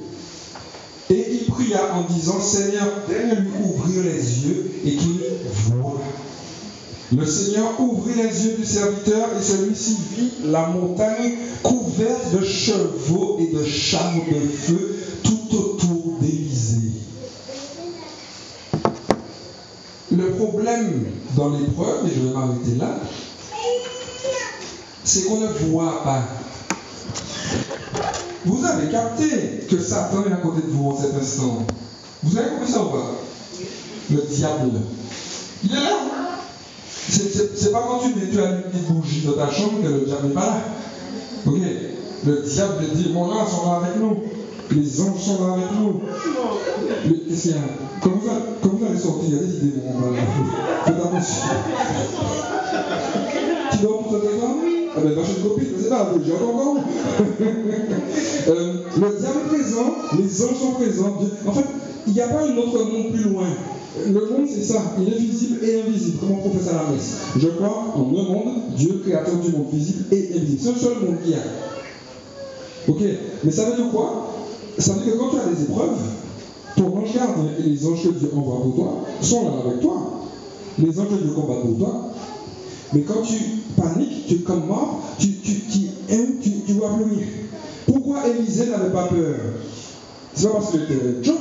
Et 1.10 1.28
il 1.34 1.52
pria 1.52 1.94
en 1.94 2.02
disant 2.02 2.40
Seigneur, 2.40 2.88
daigne-lui 3.08 3.52
ouvrir 3.64 4.04
les 4.04 4.46
yeux 4.46 4.72
et 4.86 4.96
qu'il 4.96 5.20
voie. 5.54 6.02
Le 7.14 7.26
Seigneur 7.26 7.80
ouvrit 7.80 8.16
les 8.16 8.46
yeux 8.46 8.58
du 8.58 8.66
serviteur 8.66 9.30
et 9.38 9.44
celui-ci 9.44 9.98
vit 10.16 10.32
la 10.46 10.68
montagne 10.68 11.34
couverte 11.62 12.32
de 12.34 12.44
chevaux 12.44 13.38
et 13.40 13.56
de 13.56 13.64
chars 13.64 14.14
de 14.28 14.48
feu 14.48 14.96
tout 15.24 15.56
autour 15.56 16.18
d'Élysée. 16.20 16.92
Le 20.12 20.32
problème 20.32 21.06
dans 21.36 21.50
l'épreuve, 21.50 22.08
et 22.08 22.16
je 22.16 22.22
vais 22.22 22.34
m'arrêter 22.34 22.76
là, 22.80 23.00
c'est 25.04 25.26
qu'on 25.26 25.42
ne 25.42 25.48
voit 25.70 26.04
pas. 26.04 26.24
Vous 28.46 28.66
avez 28.66 28.90
capté 28.90 29.26
que 29.70 29.80
Satan 29.80 30.24
est 30.28 30.34
à 30.34 30.38
côté 30.38 30.62
de 30.62 30.72
vous 30.72 30.90
en 30.90 30.98
cet 30.98 31.16
instant. 31.16 31.66
Vous 32.24 32.38
avez 32.38 32.50
compris 32.50 32.72
ça 32.72 32.82
ou 32.82 32.90
pas? 32.90 33.12
Le 34.12 34.22
diable. 34.22 34.82
Il 35.64 35.72
est 35.72 35.76
là. 35.76 36.05
C'est 37.08 37.72
pas 37.72 37.84
quand 37.88 38.00
tu 38.00 38.20
mets 38.20 38.32
tu 38.32 38.40
as 38.40 38.50
une 38.52 38.62
petite 38.64 38.88
bougie 38.88 39.22
dans 39.26 39.34
ta 39.34 39.52
chambre 39.52 39.82
que 39.84 39.88
le 39.88 40.00
diable 40.06 40.28
n'est 40.28 40.34
pas 40.34 40.46
là. 40.46 40.62
Ok 41.46 41.60
Le 42.26 42.42
diable 42.42 42.84
dit 42.94 43.12
Mon 43.14 43.32
ange 43.32 43.50
sont 43.50 43.70
là 43.70 43.82
avec 43.84 43.98
nous. 43.98 44.18
Les 44.72 45.02
anges 45.02 45.22
sont 45.22 45.46
là 45.46 45.54
avec 45.54 45.72
nous. 45.80 46.02
Qu'est-ce 47.30 47.42
qu'il 47.42 47.52
y 47.52 47.54
a 47.54 47.58
quand 48.02 48.10
vous, 48.10 48.30
quand 48.62 48.70
vous 48.70 48.86
allez 48.86 49.00
sortir, 49.00 49.30
il 49.30 49.36
y 49.36 49.38
a 49.38 49.42
des 49.42 49.56
idées. 49.58 49.82
Faites 50.86 50.96
attention. 50.96 51.44
Tu 53.72 53.78
dors 53.78 54.04
pour 54.04 54.12
te 54.12 54.26
ah 54.98 55.02
ben, 55.04 55.14
dans 55.14 55.26
une 55.26 55.44
copine, 55.44 55.68
c'est 55.78 55.90
pas, 55.90 56.10
j'ai 56.26 56.32
encore. 56.32 56.78
euh, 58.48 58.74
le 58.96 59.20
diable 59.20 59.40
est 59.44 59.50
présent, 59.50 59.96
les 60.18 60.44
anges 60.44 60.58
sont 60.58 60.72
présents. 60.72 61.18
En 61.46 61.52
fait, 61.52 61.66
il 62.08 62.14
n'y 62.14 62.22
a 62.22 62.28
pas 62.28 62.44
un 62.44 62.56
autre 62.56 62.84
monde 62.86 63.12
plus 63.12 63.24
loin. 63.24 63.48
Le 64.08 64.30
monde, 64.30 64.48
c'est 64.48 64.64
ça. 64.64 64.82
Il 65.00 65.08
est 65.08 65.18
visible 65.18 65.64
et 65.64 65.82
invisible, 65.82 66.18
comme 66.20 66.32
on 66.34 66.38
professe 66.38 66.68
à 66.68 66.74
la 66.74 66.90
messe. 66.92 67.18
Je 67.38 67.48
crois 67.48 67.94
en 67.96 68.02
un 68.02 68.24
monde, 68.24 68.76
Dieu, 68.76 69.02
créateur 69.06 69.36
du 69.36 69.52
monde 69.52 69.68
visible 69.72 70.06
et 70.12 70.32
invisible. 70.36 70.60
C'est 70.62 70.74
le 70.74 70.80
seul 70.80 71.06
monde 71.06 71.22
qu'il 71.22 71.32
y 71.32 71.36
a. 71.36 71.40
Ok 72.88 73.02
Mais 73.44 73.52
ça 73.52 73.70
veut 73.70 73.76
dire 73.76 73.92
quoi? 73.92 74.34
Ça 74.78 74.94
veut 74.94 75.04
dire 75.04 75.14
que 75.14 75.18
quand 75.18 75.30
tu 75.30 75.38
as 75.38 75.46
des 75.46 75.64
épreuves, 75.64 75.98
ton 76.76 76.98
ange 76.98 77.14
gardien 77.14 77.46
et 77.58 77.64
les 77.64 77.88
anges 77.88 78.04
que 78.04 78.10
Dieu 78.10 78.30
envoie 78.36 78.62
pour 78.62 78.76
toi 78.76 78.94
sont 79.22 79.46
là 79.46 79.52
avec 79.66 79.82
toi. 79.82 80.28
Les 80.78 81.00
anges 81.00 81.10
que 81.10 81.16
Dieu 81.16 81.34
combat 81.34 81.62
pour 81.62 81.78
toi. 81.78 82.12
Mais 82.94 83.02
quand 83.02 83.22
tu 83.24 83.36
paniques, 83.76 84.28
tu 84.28 84.36
es 84.36 84.38
comme 84.40 84.68
mort, 84.68 85.02
tu, 85.18 85.32
tu, 85.38 85.62
tu, 85.62 85.80
tu, 86.42 86.52
tu 86.68 86.74
vois 86.74 86.92
plus 86.96 87.48
Pourquoi 87.86 88.28
Élisée 88.28 88.68
n'avait 88.68 88.92
pas 88.92 89.08
peur? 89.08 89.36
C'est 90.34 90.48
pas 90.48 90.54
parce 90.56 90.72
que 90.72 90.78
était 90.78 91.24
choc. 91.24 91.36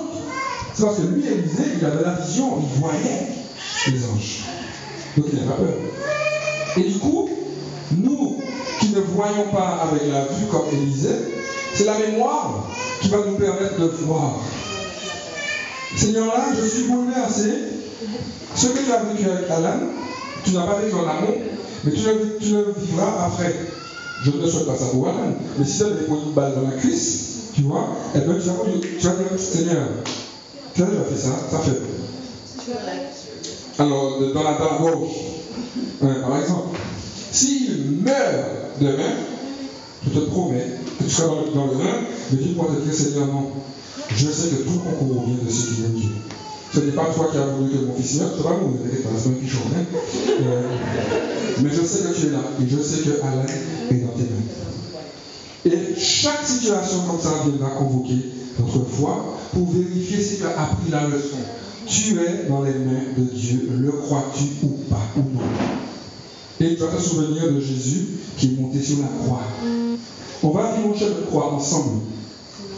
C'est 0.75 0.83
parce 0.83 0.97
que 0.97 1.03
lui, 1.03 1.25
Élisée, 1.25 1.77
il 1.79 1.85
avait 1.85 2.03
la 2.03 2.15
vision, 2.15 2.59
il 2.61 2.81
voyait 2.81 3.29
les 3.87 4.05
anges. 4.07 4.45
Donc 5.17 5.27
il 5.33 5.39
n'avait 5.39 5.49
pas 5.49 5.57
peur. 5.57 5.75
Et 6.77 6.83
du 6.83 6.99
coup, 6.99 7.29
nous 7.97 8.41
qui 8.81 8.89
ne 8.89 9.01
voyons 9.01 9.51
pas 9.53 9.89
avec 9.89 10.03
la 10.11 10.25
vue 10.25 10.47
comme 10.51 10.67
Élisée, 10.73 11.15
c'est 11.75 11.85
la 11.85 11.97
mémoire 11.99 12.69
qui 13.01 13.09
va 13.09 13.19
nous 13.19 13.37
permettre 13.37 13.79
de 13.79 13.87
voir. 14.05 14.41
Seigneur, 15.97 16.27
là, 16.27 16.47
je 16.61 16.67
suis 16.67 16.85
bouleversé. 16.89 17.51
Ce 18.57 18.67
que 18.67 18.79
tu 18.79 18.93
as 18.93 19.03
vécu 19.05 19.31
avec 19.31 19.49
Alan, 19.51 19.79
tu 20.45 20.53
n'as 20.53 20.67
pas 20.67 20.81
vécu 20.81 20.95
en 20.95 21.09
amont, 21.09 21.37
mais 21.85 21.93
tu 21.93 22.03
le, 22.53 22.75
vivras 22.77 23.27
après. 23.27 23.55
Je 24.25 24.31
ne 24.31 24.43
te 24.43 24.47
souhaite 24.49 24.67
pas 24.67 24.77
ça 24.77 24.87
pour 24.87 25.07
Alan, 25.09 25.35
mais 25.57 25.65
si 25.65 25.79
tu 25.79 25.85
as 25.85 25.91
des 25.91 26.07
une 26.07 26.33
balle 26.33 26.55
dans 26.55 26.69
la 26.69 26.77
cuisse, 26.77 27.51
tu 27.55 27.63
vois, 27.63 27.89
eh 28.15 28.19
bien, 28.19 28.35
tu 28.39 29.07
vas 29.07 29.15
dire, 29.15 29.39
Seigneur, 29.39 29.89
as 30.83 30.87
déjà 30.87 31.05
fait 31.05 31.17
ça, 31.17 31.31
ça 31.51 31.59
fait. 31.61 31.81
Alors, 33.79 34.21
dans 34.33 34.43
la, 34.43 34.59
dans 34.59 34.81
gauche, 34.81 35.11
ouais, 36.03 36.21
par 36.21 36.41
exemple, 36.41 36.79
s'il 37.33 38.01
meurt 38.03 38.81
demain, 38.81 39.15
je 40.07 40.19
te 40.19 40.25
promets 40.27 40.67
que 40.99 41.05
tu 41.05 41.11
seras 41.11 41.29
dans 41.55 41.67
le, 41.67 41.77
rein, 41.77 42.01
mais 42.31 42.39
tu 42.39 42.49
pourras 42.51 42.75
te 42.75 42.81
dire, 42.81 42.95
Seigneur, 42.95 43.27
non, 43.27 43.51
je 44.15 44.29
sais 44.31 44.49
que 44.49 44.63
tout 44.63 44.79
concourt 44.79 45.25
vient 45.27 45.45
de 45.45 45.51
ceux 45.51 45.75
qui 45.75 45.85
aiment 45.85 45.95
Dieu. 45.95 46.11
Ce 46.73 46.81
n'est 46.81 46.93
pas 46.93 47.07
toi 47.15 47.29
qui 47.31 47.39
as 47.39 47.47
voulu 47.47 47.71
que 47.71 47.85
mon 47.85 47.95
fils 47.95 48.21
meure, 48.21 48.37
tu 48.37 48.43
vas 48.43 48.51
mourir, 48.51 48.81
t'inquiète 48.83 49.05
pas, 49.05 49.11
c'est 49.17 49.29
moi 49.29 49.39
qui. 49.41 49.47
Hein. 49.47 49.85
Euh, 50.43 50.63
mais 51.63 51.71
je 51.71 51.85
sais 51.85 52.09
que 52.09 52.15
tu 52.15 52.27
es 52.27 52.31
là 52.31 52.41
et 52.61 52.69
je 52.69 52.83
sais 52.83 53.03
que 53.03 53.11
Alain 53.23 53.47
est 53.91 53.95
dans 53.95 54.13
tes 54.13 54.23
mains. 54.23 55.67
Et 55.67 55.99
chaque 55.99 56.45
situation 56.45 57.05
comme 57.09 57.21
ça 57.21 57.31
viendra 57.45 57.71
convoquer 57.77 58.34
notre 58.59 58.85
foi 58.85 59.39
pour 59.53 59.71
vérifier 59.71 60.23
si 60.23 60.37
tu 60.39 60.45
as 60.45 60.61
appris 60.61 60.91
la 60.91 61.07
leçon. 61.07 61.39
Tu 61.87 62.19
es 62.19 62.49
dans 62.49 62.63
les 62.63 62.73
mains 62.73 63.13
de 63.17 63.25
Dieu, 63.25 63.71
le 63.79 63.93
crois-tu 63.93 64.45
ou 64.67 64.69
pas, 64.89 65.03
ou 65.17 65.21
non? 65.21 65.41
Et 66.61 66.77
tu 66.77 66.81
vas 66.81 66.97
te 66.97 67.03
souvenir 67.03 67.53
de 67.53 67.61
Jésus 67.61 68.09
qui 68.39 68.47
est 68.47 68.61
monté 68.61 68.81
sur 68.83 68.99
la 68.99 69.09
croix. 69.23 69.43
On 70.43 70.51
va 70.51 70.75
chemin 70.77 71.11
de 71.11 71.27
croix 71.27 71.53
ensemble. 71.53 72.01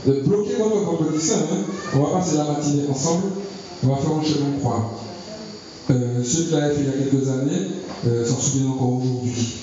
De 0.07 0.21
bloquer 0.21 0.59
notre 0.59 0.81
vendredi 0.83 1.21
saint, 1.21 1.35
hein. 1.35 1.65
on 1.95 2.03
va 2.03 2.19
passer 2.19 2.37
la 2.37 2.45
matinée 2.45 2.85
ensemble 2.91 3.25
on 3.85 3.89
va 3.89 3.97
faire 3.97 4.13
un 4.13 4.23
chemin 4.23 4.57
de 4.57 4.61
croix. 4.61 4.91
Euh, 5.91 6.25
ceux 6.25 6.45
qui 6.45 6.53
l'avaient 6.53 6.75
fait 6.75 6.81
il 6.81 6.87
y 6.87 6.89
a 6.89 6.93
quelques 6.93 7.29
années 7.29 7.67
euh, 8.07 8.27
s'en 8.27 8.39
souviennent 8.39 8.73
encore 8.73 8.97
aujourd'hui. 8.97 9.55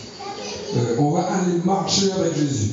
Euh, 0.77 0.95
on 0.99 1.11
va 1.11 1.21
aller 1.21 1.59
marcher 1.65 2.11
avec 2.11 2.35
Jésus. 2.35 2.71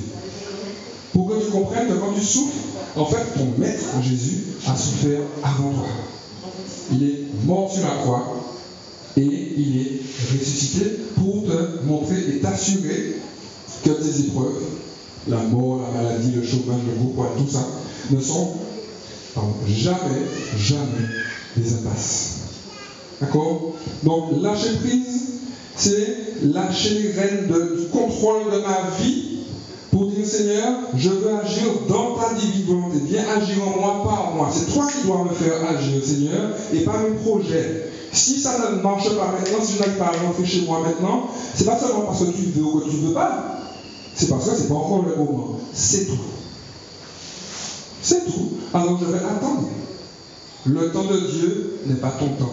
Pour 1.13 1.29
que 1.29 1.45
tu 1.45 1.51
comprennes 1.51 1.89
que 1.89 1.95
quand 1.95 2.13
tu 2.13 2.25
souffres, 2.25 2.55
en 2.97 3.05
fait, 3.07 3.25
ton 3.37 3.47
maître 3.59 3.85
Jésus 4.03 4.45
a 4.67 4.77
souffert 4.77 5.21
avant 5.43 5.73
toi. 5.73 5.89
Il 6.93 7.03
est 7.03 7.47
mort 7.47 7.73
sur 7.73 7.83
la 7.83 7.97
croix 8.03 8.37
et 9.17 9.23
il 9.23 9.81
est 9.81 10.01
ressuscité 10.33 10.85
pour 11.17 11.45
te 11.45 11.85
montrer 11.85 12.19
et 12.29 12.39
t'assurer 12.41 13.17
que 13.85 13.91
tes 13.91 14.21
épreuves, 14.21 14.63
la 15.29 15.39
mort, 15.39 15.81
la 15.83 16.03
maladie, 16.03 16.33
le 16.33 16.43
chômage, 16.43 16.81
le 16.87 17.13
poids, 17.13 17.35
tout 17.37 17.51
ça, 17.51 17.67
ne 18.11 18.21
sont 18.21 18.55
jamais, 19.67 20.27
jamais 20.59 21.09
des 21.57 21.75
impasses. 21.75 22.37
D'accord? 23.21 23.75
Donc 24.03 24.43
lâcher 24.43 24.77
prise, 24.83 25.21
c'est 25.77 26.17
lâcher 26.43 26.91
les 27.01 27.13
rênes 27.13 27.47
du 27.47 27.89
contrôle 27.89 28.45
de 28.53 28.59
ma 28.59 28.91
vie 29.01 29.40
pour 29.91 30.07
dire 30.07 30.25
Seigneur, 30.27 30.75
je 30.97 31.11
veux 31.11 31.35
agir 31.35 31.65
dans 31.89 32.15
ta 32.15 32.35
divine 32.35 32.67
volonté. 32.67 32.99
Viens 33.07 33.25
agir 33.37 33.57
en 33.67 33.81
moi, 33.81 34.03
pas 34.05 34.31
en 34.31 34.37
moi. 34.37 34.49
C'est 34.53 34.73
toi 34.73 34.87
qui 34.87 35.07
dois 35.07 35.25
me 35.25 35.31
faire 35.31 35.69
agir, 35.69 36.05
Seigneur, 36.05 36.51
et 36.73 36.81
pas 36.81 36.99
mes 36.99 37.17
projets. 37.17 37.91
Si 38.13 38.41
ça 38.41 38.59
ne 38.59 38.83
marche 38.83 39.09
pas 39.17 39.33
maintenant, 39.33 39.65
si 39.65 39.75
je 39.75 39.79
n'arrive 39.81 39.97
pas 39.97 40.07
à 40.07 40.27
rentrer 40.27 40.47
chez 40.47 40.63
moi 40.63 40.81
maintenant, 40.81 41.29
c'est 41.55 41.65
pas 41.65 41.79
seulement 41.79 42.03
parce 42.03 42.21
que 42.21 42.31
tu 42.31 42.43
veux 42.55 42.65
ou 42.65 42.81
que 42.81 42.91
tu 42.91 42.97
ne 42.97 43.09
veux 43.09 43.15
pas. 43.15 43.61
C'est 44.15 44.29
parce 44.29 44.49
que 44.49 44.57
ce 44.57 44.63
n'est 44.63 44.69
pas 44.69 44.75
encore 44.75 45.05
le 45.07 45.17
moment. 45.17 45.59
C'est 45.73 46.07
tout. 46.07 46.19
C'est 48.03 48.25
tout. 48.27 48.51
Alors 48.75 48.99
je 49.01 49.07
vais 49.07 49.19
attendre. 49.19 49.69
Le 50.67 50.93
temps 50.93 51.05
de 51.05 51.19
Dieu 51.19 51.79
n'est 51.87 51.97
pas 51.97 52.11
ton 52.19 52.29
temps. 52.29 52.53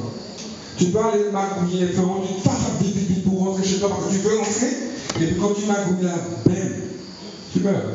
Tu 0.77 0.85
peux 0.85 0.99
aller 0.99 1.31
magouiller, 1.31 1.87
faire 1.87 2.03
un 2.03 2.21
vite, 2.21 2.95
vite, 2.95 3.09
vite 3.09 3.23
pour 3.25 3.39
rentrer 3.39 3.65
chez 3.65 3.79
toi 3.79 3.89
parce 3.89 4.05
que 4.05 4.11
tu 4.11 4.19
veux 4.19 4.37
rentrer. 4.37 4.67
Et 5.19 5.25
puis 5.25 5.35
quand 5.39 5.53
tu 5.53 5.65
magouilles 5.65 6.05
là, 6.05 6.13
bam, 6.45 6.86
meurs. 7.59 7.93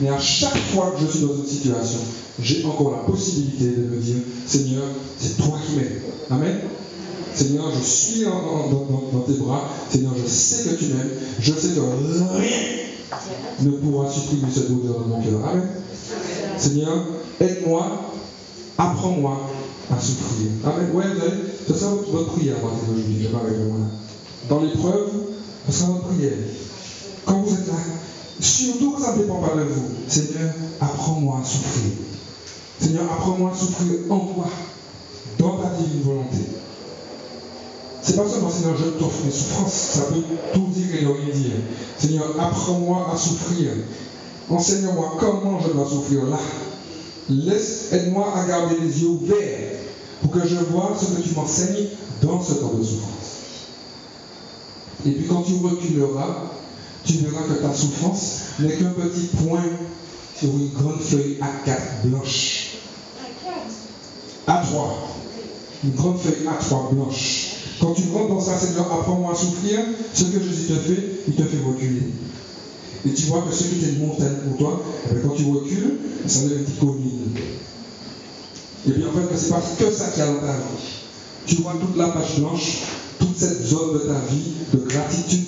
Mais 0.00 0.08
à 0.08 0.18
chaque 0.18 0.56
fois 0.72 0.94
que 0.96 1.06
je 1.06 1.10
suis 1.10 1.26
dans 1.26 1.34
une 1.34 1.46
situation, 1.46 2.00
j'ai 2.40 2.64
encore 2.64 2.92
la 2.92 2.98
possibilité 2.98 3.66
de 3.66 3.94
me 3.94 4.00
dire, 4.00 4.16
Seigneur, 4.46 4.84
c'est 5.18 5.36
toi 5.36 5.58
qui 5.64 5.76
m'aides. 5.76 6.02
Amen. 6.30 6.58
Seigneur, 7.34 7.70
je 7.78 7.84
suis 7.84 8.24
dans, 8.24 9.20
tes 9.26 9.34
bras. 9.34 9.68
Seigneur, 9.90 10.12
je 10.22 10.28
sais 10.28 10.70
que 10.70 10.74
tu 10.76 10.84
m'aimes. 10.86 11.10
Je 11.40 11.52
sais 11.52 11.68
que 11.68 11.80
rien 11.80 12.88
ne 13.60 13.70
pourra 13.70 14.10
supprimer 14.10 14.48
cette 14.52 14.70
odeur 14.70 15.00
dans 15.00 15.16
mon 15.16 15.22
cœur. 15.22 15.46
Amen. 15.46 15.68
Seigneur, 16.58 17.06
aide-moi, 17.40 17.86
apprends-moi 18.78 19.50
à 19.90 20.00
souffrir. 20.00 20.48
Amen. 20.64 20.90
Ouais, 20.94 21.04
vous 21.14 21.20
allez, 21.20 21.42
c'est 21.66 21.78
ça 21.78 21.86
votre, 21.90 22.32
prière 22.32 22.56
à 22.56 22.60
partir 22.60 22.88
d'aujourd'hui. 22.88 23.28
Dans 24.48 24.60
l'épreuve, 24.60 25.10
ce 25.68 25.72
sera 25.72 25.92
votre 25.92 26.08
prière. 26.08 26.32
Quand 27.24 27.42
vous 27.42 27.54
êtes 27.54 27.66
là, 27.68 27.74
surtout 28.42 28.92
quand 28.92 29.02
ça 29.02 29.16
ne 29.16 29.22
dépend 29.22 29.40
pas 29.40 29.56
de 29.56 29.62
vous, 29.62 29.88
Seigneur, 30.08 30.52
apprends-moi 30.80 31.40
à 31.42 31.44
souffrir. 31.44 31.92
Seigneur, 32.80 33.04
apprends-moi 33.12 33.52
à 33.52 33.56
souffrir 33.56 34.00
en 34.10 34.18
toi, 34.18 34.48
dans 35.38 35.58
ta 35.58 35.70
divine 35.76 36.02
volonté. 36.02 36.38
C'est 38.02 38.16
pas 38.16 38.28
seulement, 38.28 38.50
Seigneur, 38.50 38.76
je 38.76 38.90
t'offre 38.98 39.24
mes 39.24 39.30
souffrances, 39.30 39.72
ça 39.72 40.02
peut 40.12 40.22
tout 40.54 40.66
dire 40.74 40.94
et 40.94 41.06
rien 41.06 41.34
dire. 41.34 41.52
Seigneur, 41.98 42.34
apprends-moi 42.38 43.10
à 43.12 43.16
souffrir. 43.16 43.70
Enseigne-moi 44.50 45.16
comment 45.20 45.60
je 45.60 45.72
dois 45.72 45.88
souffrir 45.88 46.24
là. 46.24 46.38
Laisse, 47.30 47.92
aide-moi 47.92 48.26
à 48.34 48.44
garder 48.46 48.74
les 48.80 49.02
yeux 49.02 49.08
ouverts 49.08 49.78
pour 50.20 50.32
que 50.32 50.46
je 50.46 50.56
vois 50.56 50.96
ce 51.00 51.06
que 51.16 51.22
tu 51.22 51.34
m'enseignes 51.34 51.86
dans 52.20 52.42
ce 52.42 52.54
temps 52.54 52.74
de 52.76 52.82
souffrance. 52.82 53.12
Et 55.06 55.12
puis 55.12 55.26
quand 55.28 55.42
tu 55.42 55.54
reculeras, 55.62 56.50
tu 57.04 57.14
verras 57.14 57.42
que 57.42 57.62
ta 57.62 57.72
souffrance 57.72 58.40
n'est 58.60 58.76
qu'un 58.76 58.90
petit 58.90 59.28
point 59.44 59.64
sur 60.38 60.48
une 60.50 60.70
grande 60.70 61.00
feuille 61.00 61.38
A4 61.40 62.06
blanche. 62.08 62.76
A3. 64.46 64.74
Une 65.84 65.90
grande 65.92 66.18
feuille 66.18 66.46
A3 66.46 66.94
blanche. 66.94 67.48
Quand 67.80 67.94
tu 67.94 68.02
rentres 68.12 68.28
dans 68.28 68.40
ça, 68.40 68.58
Seigneur, 68.58 68.92
apprends-moi 68.92 69.32
à 69.32 69.34
souffrir. 69.34 69.80
Ce 70.14 70.24
que 70.24 70.40
Jésus 70.42 70.68
te 70.68 70.74
fait, 70.74 71.02
il 71.28 71.34
te 71.34 71.42
fait 71.42 71.58
reculer. 71.66 72.02
Et 73.04 73.12
tu 73.12 73.24
vois 73.24 73.42
que 73.42 73.54
ce 73.54 73.64
qui 73.64 73.78
était 73.78 73.92
une 73.94 74.06
montagne 74.06 74.36
pour 74.48 74.58
toi, 74.58 74.82
eh 75.10 75.20
quand 75.26 75.34
tu 75.34 75.44
recules, 75.50 75.98
ça 76.26 76.42
devient 76.42 76.54
une 76.54 76.64
petite 76.64 76.80
colline. 76.80 77.34
Et 78.86 78.90
puis 78.90 79.04
en 79.04 79.12
fait, 79.12 79.36
c'est 79.36 79.50
pas 79.50 79.62
que 79.78 79.90
ça 79.90 80.10
qui 80.10 80.20
a 80.20 80.26
dans 80.26 80.40
ta 80.40 80.52
vie. 80.52 81.02
Tu 81.46 81.56
vois 81.56 81.74
toute 81.80 81.96
la 81.96 82.08
page 82.08 82.38
blanche, 82.38 82.78
toute 83.18 83.36
cette 83.36 83.66
zone 83.66 83.94
de 83.94 83.98
ta 83.98 84.20
vie 84.30 84.52
de 84.72 84.88
gratitude. 84.88 85.46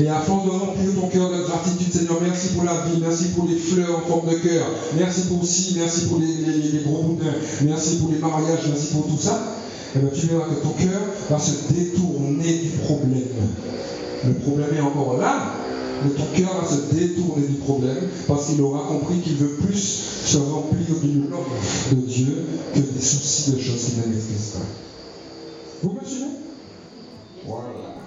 Et 0.00 0.08
à 0.08 0.20
force 0.20 0.44
de 0.44 0.50
remplir 0.50 0.94
ton 1.00 1.08
cœur 1.08 1.30
de 1.30 1.42
gratitude, 1.42 1.92
Seigneur, 1.92 2.18
merci 2.22 2.48
pour 2.48 2.64
la 2.64 2.74
vie, 2.86 3.00
merci 3.00 3.28
pour 3.28 3.46
les 3.48 3.56
fleurs 3.56 3.98
en 3.98 4.08
forme 4.08 4.30
de 4.30 4.36
cœur, 4.36 4.66
merci 4.96 5.22
pour 5.22 5.44
ci, 5.44 5.74
merci 5.76 6.06
pour 6.06 6.18
les, 6.18 6.80
gros 6.84 7.02
boudins, 7.02 7.34
merci 7.62 7.96
pour 7.96 8.10
les 8.10 8.18
mariages, 8.18 8.60
merci 8.68 8.86
pour 8.92 9.06
tout 9.06 9.18
ça 9.18 9.54
eh 9.96 10.00
bien, 10.00 10.10
tu 10.14 10.26
verras 10.26 10.44
que 10.44 10.62
ton 10.62 10.70
cœur 10.70 11.00
va 11.30 11.38
se 11.38 11.72
détourner 11.72 12.58
du 12.58 12.68
problème. 12.84 13.24
Le 14.26 14.34
problème 14.34 14.68
est 14.76 14.80
encore 14.82 15.16
là, 15.16 15.54
mais 16.04 16.10
ton 16.10 16.26
cœur 16.36 16.60
va 16.60 16.68
se 16.68 16.94
détourner 16.94 17.46
du 17.46 17.54
problème 17.54 17.96
parce 18.26 18.46
qu'il 18.46 18.60
aura 18.60 18.86
compris 18.86 19.20
qu'il 19.20 19.36
veut 19.36 19.56
plus 19.66 20.02
se 20.24 20.36
remplir 20.36 21.00
d'une 21.02 21.30
langue 21.30 21.40
de 21.90 21.96
Dieu 21.96 22.44
que 22.74 22.80
des 22.80 23.00
soucis 23.00 23.52
de 23.52 23.58
choses 23.58 23.86
qui 23.86 24.08
n'existent 24.08 24.58
pas. 24.58 24.66
Vous 25.82 25.92
me 25.92 26.04
suivez 26.04 26.26
Voilà. 27.46 27.97